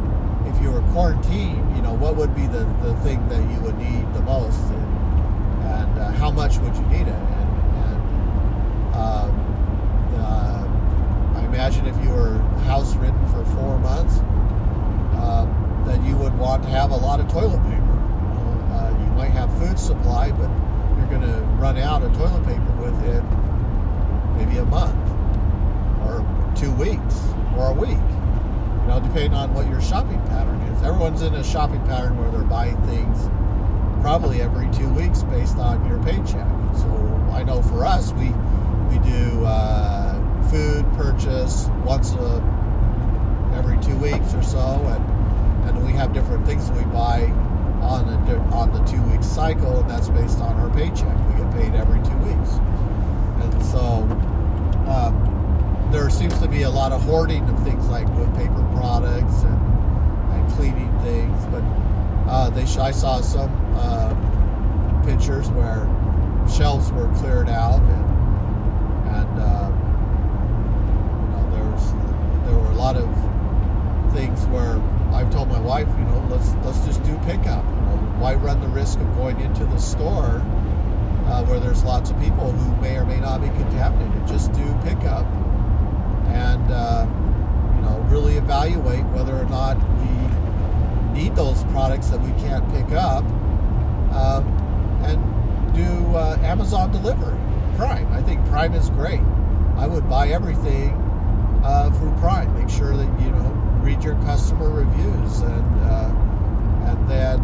if 0.47 0.61
you 0.61 0.69
were 0.69 0.81
quarantined, 0.91 1.73
you 1.73 1.81
know, 1.81 1.93
what 1.93 2.17
would 2.17 2.36
be 2.36 2.45
the, 2.47 2.65
the 2.83 2.93
thing 3.05 3.25
that 3.29 3.39
you 3.49 3.59
would 3.61 3.77
need 3.77 4.13
the 4.13 4.21
most, 4.21 4.59
and, 4.59 5.63
and 5.63 5.97
uh, 5.99 6.11
how 6.11 6.29
much 6.29 6.57
would 6.57 6.75
you 6.75 6.86
need 6.88 7.07
it? 7.07 7.19
And, 7.39 7.49
and 7.86 8.95
um, 8.95 9.31
uh, 10.19 11.39
I 11.39 11.45
imagine 11.45 11.86
if 11.88 11.95
you 12.03 12.09
were 12.09 12.38
house 12.65 12.95
ridden 12.95 13.25
for 13.27 13.45
four 13.55 13.79
months, 13.79 14.19
that 15.86 16.03
you 16.03 16.17
would 16.17 16.38
want 16.38 16.63
to 16.63 16.69
have 16.69 16.91
a 16.91 16.95
lot 16.95 17.19
of 17.19 17.31
toilet 17.31 17.61
paper. 17.63 17.95
Uh, 18.73 18.89
you 18.99 19.05
might 19.13 19.31
have 19.31 19.51
food 19.59 19.79
supply, 19.79 20.31
but 20.31 20.49
you're 20.97 21.07
going 21.07 21.21
to 21.21 21.41
run 21.59 21.77
out 21.77 22.03
of 22.03 22.13
toilet 22.15 22.43
paper 22.45 22.71
within 22.81 23.23
maybe 24.38 24.57
a 24.57 24.65
month 24.65 24.95
or 26.05 26.25
two 26.55 26.71
weeks 26.73 27.21
or 27.57 27.69
a 27.69 27.73
week. 27.73 27.89
You 27.89 28.88
know, 28.91 28.99
depending 29.01 29.33
on 29.33 29.53
what 29.53 29.67
your 29.67 29.81
shopping 29.81 30.21
pattern 30.27 30.61
is. 30.61 30.83
Everyone's 30.83 31.21
in 31.21 31.33
a 31.36 31.43
shopping 31.43 31.83
pattern 31.86 32.17
where 32.17 32.29
they're 32.29 32.43
buying 32.43 32.79
things 32.83 33.29
probably 34.01 34.41
every 34.41 34.69
two 34.71 34.88
weeks 34.89 35.23
based 35.23 35.57
on 35.57 35.83
your 35.88 35.97
paycheck. 36.03 36.47
So 36.75 36.88
I 37.31 37.43
know 37.43 37.61
for 37.63 37.83
us, 37.86 38.11
we 38.13 38.29
we 38.89 38.99
do 38.99 39.43
uh, 39.45 40.13
food 40.49 40.86
purchase 40.93 41.67
once 41.83 42.13
a, 42.13 42.43
every 43.55 43.79
two 43.83 43.97
weeks 43.97 44.33
or 44.36 44.43
so, 44.43 44.59
and 44.59 45.14
and 45.66 45.86
we 45.86 45.91
have 45.93 46.13
different 46.13 46.45
things 46.45 46.70
we 46.72 46.84
buy 46.86 47.24
on 47.82 48.05
di- 48.26 48.55
on 48.55 48.72
the 48.72 48.84
two 48.84 49.01
week 49.03 49.24
cycle, 49.24 49.80
and 49.80 49.89
that's 49.89 50.09
based 50.09 50.39
on 50.39 50.55
our 50.59 50.70
paycheck. 50.72 51.16
We 51.30 51.43
get 51.43 51.51
paid 51.53 51.76
every 51.76 51.99
two 52.03 52.18
weeks, 52.18 52.51
and 53.43 53.66
so 53.66 54.03
um, 54.89 55.89
there 55.91 56.09
seems 56.09 56.38
to 56.39 56.47
be 56.47 56.63
a 56.63 56.70
lot 56.70 56.91
of 56.91 57.01
hoarding 57.03 57.47
of 57.49 57.63
things 57.63 57.88
like 57.88 58.07
wood 58.16 58.34
paper 58.36 58.63
products 58.76 59.43
and, 59.43 60.34
and 60.34 60.51
cleaning 60.53 60.91
things. 61.01 61.45
But 61.47 61.63
uh, 62.30 62.49
they 62.49 62.63
I 62.80 62.91
saw 62.91 63.22
some 63.22 63.51
uh, 63.76 64.13
pictures 65.05 65.49
where 65.51 65.86
shelves 66.49 66.91
were 66.91 67.11
cleared 67.16 67.49
out 67.49 67.82
and 67.82 68.05
and 69.16 69.39
uh, 69.39 69.72
there 72.45 72.55
were 72.55 72.72
a 72.72 72.76
lot 72.76 72.95
of 72.95 73.09
things 74.13 74.45
where 74.47 74.76
I've 75.16 75.32
told 75.32 75.47
my 75.47 75.59
wife, 75.59 75.88
you 75.88 76.03
know, 76.05 76.28
let's 76.30 76.53
let's 76.66 76.86
just 76.86 77.01
do 77.03 77.18
pickup. 77.26 77.63
You 77.63 77.82
know, 77.82 78.16
why 78.20 78.36
run 78.36 78.59
the 78.59 78.68
risk 78.68 78.99
of 78.99 79.16
going 79.16 79.39
into 79.39 79.66
the 79.66 79.78
store 79.78 80.43
uh, 81.28 81.43
where 81.45 81.59
there's 81.59 81.84
lots 81.86 82.11
of 82.11 82.20
people 82.20 82.51
who 82.51 82.82
may 82.82 82.97
or 82.97 83.05
may 83.05 83.20
not 83.20 83.41
be 83.41 83.47
contaminated? 83.47 84.28
Just 84.28 84.51
do 84.51 84.66
pickup 84.84 85.26
and 86.28 86.70
uh, 86.70 87.07
you 87.76 87.82
know 87.82 88.05
really 88.09 88.36
evaluate 88.36 89.05
whether 89.05 89.36
or 89.36 89.45
not 89.45 89.78
we 89.99 91.22
need 91.22 91.36
those 91.36 91.63
products 91.66 92.09
that 92.09 92.20
we 92.20 92.32
can't 92.41 92.68
pick 92.74 92.91
up, 92.91 93.24
um, 94.11 94.43
and 95.05 95.74
do 95.74 96.16
uh, 96.16 96.38
Amazon 96.41 96.91
delivery. 96.91 97.39
Prime. 97.78 98.11
I 98.11 98.22
think 98.22 98.45
Prime 98.47 98.74
is 98.74 98.89
great. 98.89 99.22
I 99.78 99.88
would 99.88 100.09
buy 100.09 100.30
everything 100.30 100.91
uh, 101.63 101.89
through 101.91 102.13
Prime. 102.20 102.53
Make 102.57 102.70
sure 102.70 102.95
that 102.95 103.22
you 103.22 103.32
know 103.32 103.54
read 103.86 104.03
your 104.03 104.15
customer 104.23 104.67
reviews 104.67 105.41
and 105.41 105.81
uh, 105.81 106.09
and 106.89 107.07
then 107.07 107.39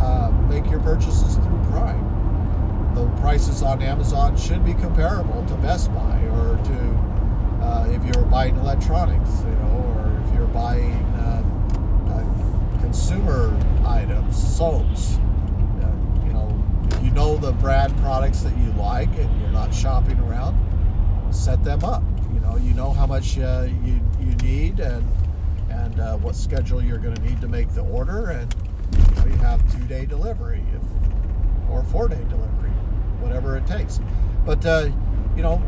uh, 0.00 0.30
make 0.48 0.68
your 0.70 0.80
purchases 0.80 1.34
through 1.36 1.62
Prime. 1.70 2.94
The 2.94 3.06
prices 3.20 3.62
on 3.62 3.82
Amazon 3.82 4.34
should 4.38 4.64
be 4.64 4.72
comparable 4.72 5.44
to 5.44 5.54
Best 5.56 5.92
Buy 5.92 6.22
or 6.28 6.56
to 6.56 7.62
uh, 7.62 7.86
if 7.90 8.02
you're 8.04 8.24
buying 8.24 8.56
electronics, 8.56 9.42
you 9.42 9.54
know, 9.56 9.94
or 9.98 10.22
if 10.26 10.34
you're 10.34 10.46
buying 10.46 11.04
uh, 11.20 11.44
uh, 12.08 12.80
consumer 12.80 13.54
items, 13.84 14.56
soaps. 14.56 15.16
Uh, 15.82 15.92
you 16.24 16.32
know, 16.32 16.64
you 17.02 17.10
know 17.10 17.36
the 17.36 17.52
brand 17.52 17.94
products 17.98 18.40
that 18.40 18.56
you 18.56 18.72
like 18.72 19.14
and 19.18 19.40
you're 19.42 19.50
not 19.50 19.74
shopping 19.74 20.18
around, 20.20 20.56
set 21.30 21.62
them 21.62 21.84
up. 21.84 22.02
You 22.32 22.40
know, 22.40 22.56
you 22.56 22.72
know 22.72 22.90
how 22.90 23.06
much 23.06 23.36
you 23.36 24.00
you 24.18 24.34
need 24.42 24.80
and 24.80 25.04
and 25.96 26.06
uh, 26.06 26.16
what 26.18 26.36
schedule 26.36 26.82
you're 26.82 26.98
going 26.98 27.14
to 27.14 27.22
need 27.22 27.40
to 27.40 27.48
make 27.48 27.70
the 27.70 27.82
order, 27.82 28.30
and 28.30 28.54
you, 28.92 29.14
know, 29.14 29.26
you 29.26 29.36
have 29.36 29.72
two 29.72 29.84
day 29.86 30.04
delivery 30.04 30.62
if, 30.74 31.70
or 31.70 31.82
four 31.84 32.08
day 32.08 32.22
delivery, 32.28 32.70
whatever 33.20 33.56
it 33.56 33.66
takes. 33.66 34.00
But 34.44 34.64
uh, 34.66 34.90
you 35.34 35.42
know, 35.42 35.62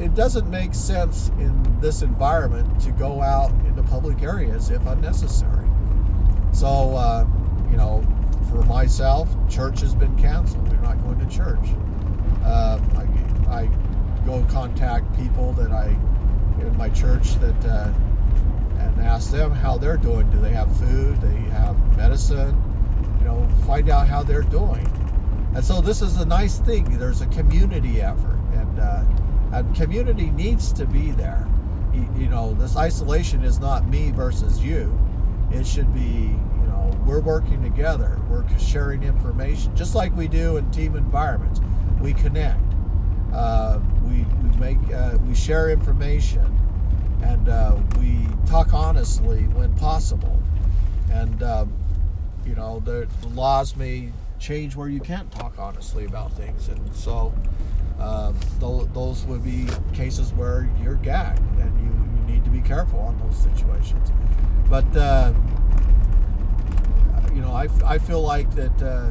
it 0.00 0.14
doesn't 0.14 0.48
make 0.48 0.74
sense 0.74 1.28
in 1.38 1.80
this 1.80 2.02
environment 2.02 2.80
to 2.82 2.92
go 2.92 3.22
out 3.22 3.50
into 3.66 3.82
public 3.82 4.22
areas 4.22 4.70
if 4.70 4.84
unnecessary. 4.86 5.68
So, 6.52 6.94
uh, 6.94 7.26
you 7.70 7.76
know, 7.76 8.02
for 8.48 8.62
myself, 8.64 9.28
church 9.50 9.80
has 9.80 9.94
been 9.94 10.16
canceled. 10.16 10.66
We're 10.70 10.80
not 10.80 11.02
going 11.02 11.18
to 11.18 11.26
church. 11.26 11.68
Uh, 12.42 12.80
I, 12.96 13.54
I 13.54 13.70
go 14.24 14.44
contact 14.48 15.14
people 15.16 15.52
that 15.54 15.72
I 15.72 15.88
in 16.60 16.74
my 16.78 16.88
church 16.88 17.34
that 17.40 17.66
uh, 17.66 17.92
and 18.78 19.00
ask 19.00 19.30
them 19.30 19.50
how 19.50 19.78
they're 19.78 19.96
doing. 19.96 20.30
Do 20.30 20.40
they 20.40 20.52
have 20.52 20.74
food? 20.78 21.20
Do 21.20 21.28
they 21.28 21.50
have 21.50 21.76
medicine? 21.96 22.54
You 23.18 23.24
know, 23.26 23.48
find 23.66 23.88
out 23.88 24.06
how 24.06 24.22
they're 24.22 24.42
doing. 24.42 24.86
And 25.54 25.64
so 25.64 25.80
this 25.80 26.02
is 26.02 26.16
a 26.18 26.24
nice 26.26 26.58
thing. 26.58 26.98
There's 26.98 27.22
a 27.22 27.26
community 27.26 28.00
effort, 28.02 28.38
and 28.52 28.78
uh, 28.78 29.04
and 29.52 29.74
community 29.74 30.30
needs 30.30 30.72
to 30.74 30.86
be 30.86 31.12
there. 31.12 31.48
You, 31.94 32.06
you 32.16 32.28
know, 32.28 32.52
this 32.54 32.76
isolation 32.76 33.42
is 33.42 33.58
not 33.58 33.88
me 33.88 34.10
versus 34.10 34.62
you. 34.62 34.98
It 35.50 35.66
should 35.66 35.94
be, 35.94 36.00
you 36.00 36.66
know, 36.66 36.90
we're 37.06 37.20
working 37.20 37.62
together. 37.62 38.20
We're 38.28 38.46
sharing 38.58 39.02
information, 39.02 39.74
just 39.74 39.94
like 39.94 40.14
we 40.14 40.28
do 40.28 40.56
in 40.58 40.70
team 40.72 40.96
environments. 40.96 41.60
We 42.00 42.12
connect. 42.12 42.60
Uh, 43.32 43.80
we 44.04 44.24
we 44.42 44.56
make 44.58 44.78
uh, 44.92 45.16
we 45.26 45.34
share 45.34 45.70
information, 45.70 46.55
and 47.22 47.48
uh, 47.48 47.76
we 47.98 48.26
talk 48.46 48.72
honestly 48.72 49.42
when 49.48 49.74
possible. 49.76 50.40
And 51.10 51.42
um, 51.42 51.72
you 52.44 52.54
know, 52.54 52.80
the, 52.80 53.08
laws 53.28 53.76
may 53.76 54.12
change 54.38 54.76
where 54.76 54.88
you 54.88 55.00
can't 55.00 55.30
talk 55.32 55.58
honestly 55.58 56.04
about 56.04 56.32
things, 56.32 56.68
and 56.68 56.94
so 56.94 57.34
um, 57.98 58.38
th- 58.60 58.88
those 58.92 59.24
would 59.24 59.44
be 59.44 59.66
cases 59.92 60.32
where 60.32 60.68
you're 60.82 60.94
gagged, 60.96 61.40
and 61.58 61.80
you, 61.80 61.86
you 61.86 62.34
need 62.34 62.44
to 62.44 62.50
be 62.50 62.60
careful 62.60 63.00
on 63.00 63.18
those 63.18 63.36
situations. 63.36 64.10
But 64.68 64.84
uh, 64.96 65.32
you 67.34 67.40
know, 67.40 67.52
I, 67.52 67.68
I 67.84 67.98
feel 67.98 68.22
like 68.22 68.50
that 68.54 68.82
uh, 68.82 69.10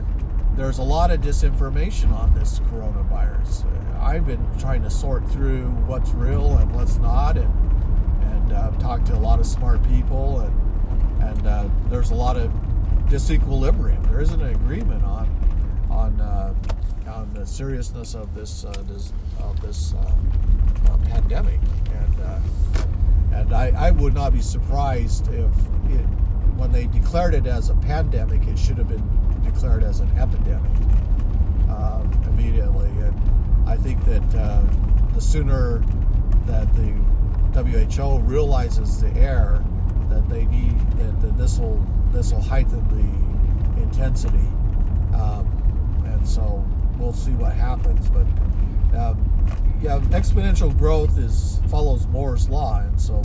there's 0.56 0.78
a 0.78 0.84
lot 0.84 1.12
of 1.12 1.22
disinformation 1.22 2.12
on 2.12 2.34
this 2.34 2.60
coronavirus. 2.72 3.66
I've 4.02 4.26
been 4.26 4.48
trying 4.60 4.84
to 4.84 4.90
sort 4.90 5.28
through 5.30 5.66
what's 5.88 6.12
real 6.12 6.58
and 6.58 6.74
what's 6.74 6.98
not, 6.98 7.38
and 7.38 7.65
and 8.36 8.54
uh, 8.54 8.72
talked 8.80 9.08
to 9.08 9.16
a 9.16 9.18
lot 9.18 9.40
of 9.40 9.46
smart 9.46 9.82
people, 9.90 10.42
and 10.42 11.24
and 11.24 11.48
uh, 11.48 11.68
there's 11.90 12.12
a 12.12 12.16
lot 12.16 12.38
of 12.38 12.52
disequilibrium. 13.08 14.06
There 14.10 14.20
isn't 14.20 14.42
an 14.42 14.54
agreement 14.54 15.04
on 15.04 15.28
on 15.90 16.22
uh, 16.22 16.54
on 17.08 17.34
the 17.34 17.46
seriousness 17.46 18.14
of 18.14 18.34
this 18.36 18.66
uh, 18.66 18.84
this 18.88 19.14
of 19.40 19.60
this 19.62 19.94
uh, 19.94 20.92
uh, 20.92 20.98
pandemic, 21.06 21.60
and 21.94 22.44
and 23.34 23.54
I, 23.54 23.88
I 23.88 23.92
would 23.92 24.14
not 24.14 24.34
be 24.34 24.42
surprised 24.42 25.28
if 25.28 25.52
it, 25.90 26.06
when 26.56 26.72
they 26.72 26.88
declared 26.88 27.34
it 27.34 27.48
as 27.48 27.70
a 27.70 27.76
pandemic, 27.76 28.48
it 28.48 28.58
should 28.58 28.78
have 28.78 28.88
been 28.88 29.04
declared 29.44 29.84
as 29.84 30.00
an 30.00 30.10
epidemic 30.18 30.72
immediately. 32.28 32.90
And 32.90 33.70
I 33.70 33.78
think 33.78 34.04
that 34.06 34.30
the 35.14 35.22
sooner 35.22 35.80
that 36.46 36.74
the 36.76 36.94
WHO 37.56 38.20
realizes 38.20 39.00
the 39.00 39.10
error 39.12 39.64
that 40.10 40.28
they 40.28 40.44
need 40.46 40.78
that, 40.98 41.22
that 41.22 41.38
this 41.38 41.58
will 41.58 41.82
this 42.12 42.34
will 42.34 42.42
heighten 42.42 42.86
the 42.90 43.82
intensity, 43.82 44.48
um, 45.16 45.48
and 46.06 46.28
so 46.28 46.66
we'll 46.98 47.14
see 47.14 47.32
what 47.32 47.54
happens. 47.54 48.10
But 48.10 48.28
um, 48.98 49.80
yeah, 49.82 50.00
exponential 50.10 50.78
growth 50.78 51.18
is 51.18 51.62
follows 51.70 52.08
Moore's 52.08 52.50
law, 52.50 52.82
and 52.82 53.00
so 53.00 53.22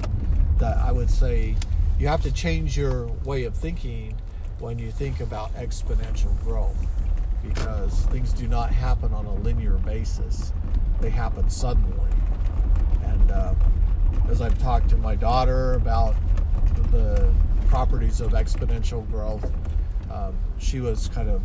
that 0.59 0.77
I 0.79 0.93
would 0.93 1.11
say 1.11 1.57
you 1.99 2.07
have 2.07 2.23
to 2.23 2.31
change 2.33 2.79
your 2.79 3.07
way 3.25 3.45
of 3.45 3.57
thinking 3.57 4.17
when 4.61 4.79
you 4.79 4.93
think 4.93 5.21
about 5.21 5.53
exponential 5.57 6.39
growth 6.45 6.87
because 7.43 8.03
things 8.07 8.33
do 8.33 8.47
not 8.47 8.71
happen 8.71 9.13
on 9.13 9.27
a 9.27 9.35
linear 9.35 9.75
basis; 9.79 10.53
they 11.01 11.11
happen 11.11 11.51
suddenly. 11.51 12.11
And 13.03 13.31
uh, 13.33 13.55
as 14.29 14.41
I've 14.41 14.59
talked 14.59 14.89
to 14.91 14.97
my 14.97 15.15
daughter 15.15 15.75
about 15.75 16.15
the 16.91 17.33
properties 17.69 18.21
of 18.21 18.33
exponential 18.33 19.09
growth, 19.11 19.51
um, 20.11 20.37
she 20.59 20.81
was 20.81 21.09
kind 21.09 21.29
of 21.29 21.43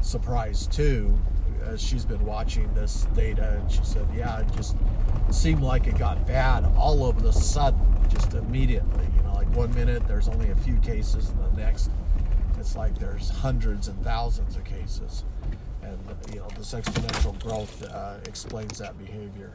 surprised 0.00 0.72
too 0.72 1.16
as 1.64 1.80
she's 1.80 2.04
been 2.04 2.24
watching 2.26 2.72
this 2.74 3.06
data 3.14 3.58
and 3.58 3.72
she 3.72 3.82
said 3.82 4.06
yeah 4.14 4.40
it 4.40 4.46
just 4.54 4.76
seemed 5.30 5.62
like 5.62 5.86
it 5.86 5.96
got 5.96 6.26
bad 6.26 6.62
all 6.76 7.06
of 7.08 7.24
a 7.24 7.32
sudden 7.32 7.80
just 8.10 8.34
immediately 8.34 9.06
you 9.16 9.22
know 9.22 9.32
like 9.32 9.48
one 9.56 9.74
minute 9.74 10.06
there's 10.06 10.28
only 10.28 10.50
a 10.50 10.56
few 10.56 10.76
cases 10.80 11.30
and 11.30 11.42
the 11.42 11.62
next 11.62 11.88
it's 12.64 12.76
like 12.76 12.98
there's 12.98 13.28
hundreds 13.28 13.88
and 13.88 14.02
thousands 14.02 14.56
of 14.56 14.64
cases. 14.64 15.24
And 15.82 15.98
you 16.32 16.40
know 16.40 16.48
this 16.56 16.72
exponential 16.72 17.38
growth 17.42 17.84
uh, 17.84 18.16
explains 18.26 18.78
that 18.78 18.98
behavior 18.98 19.52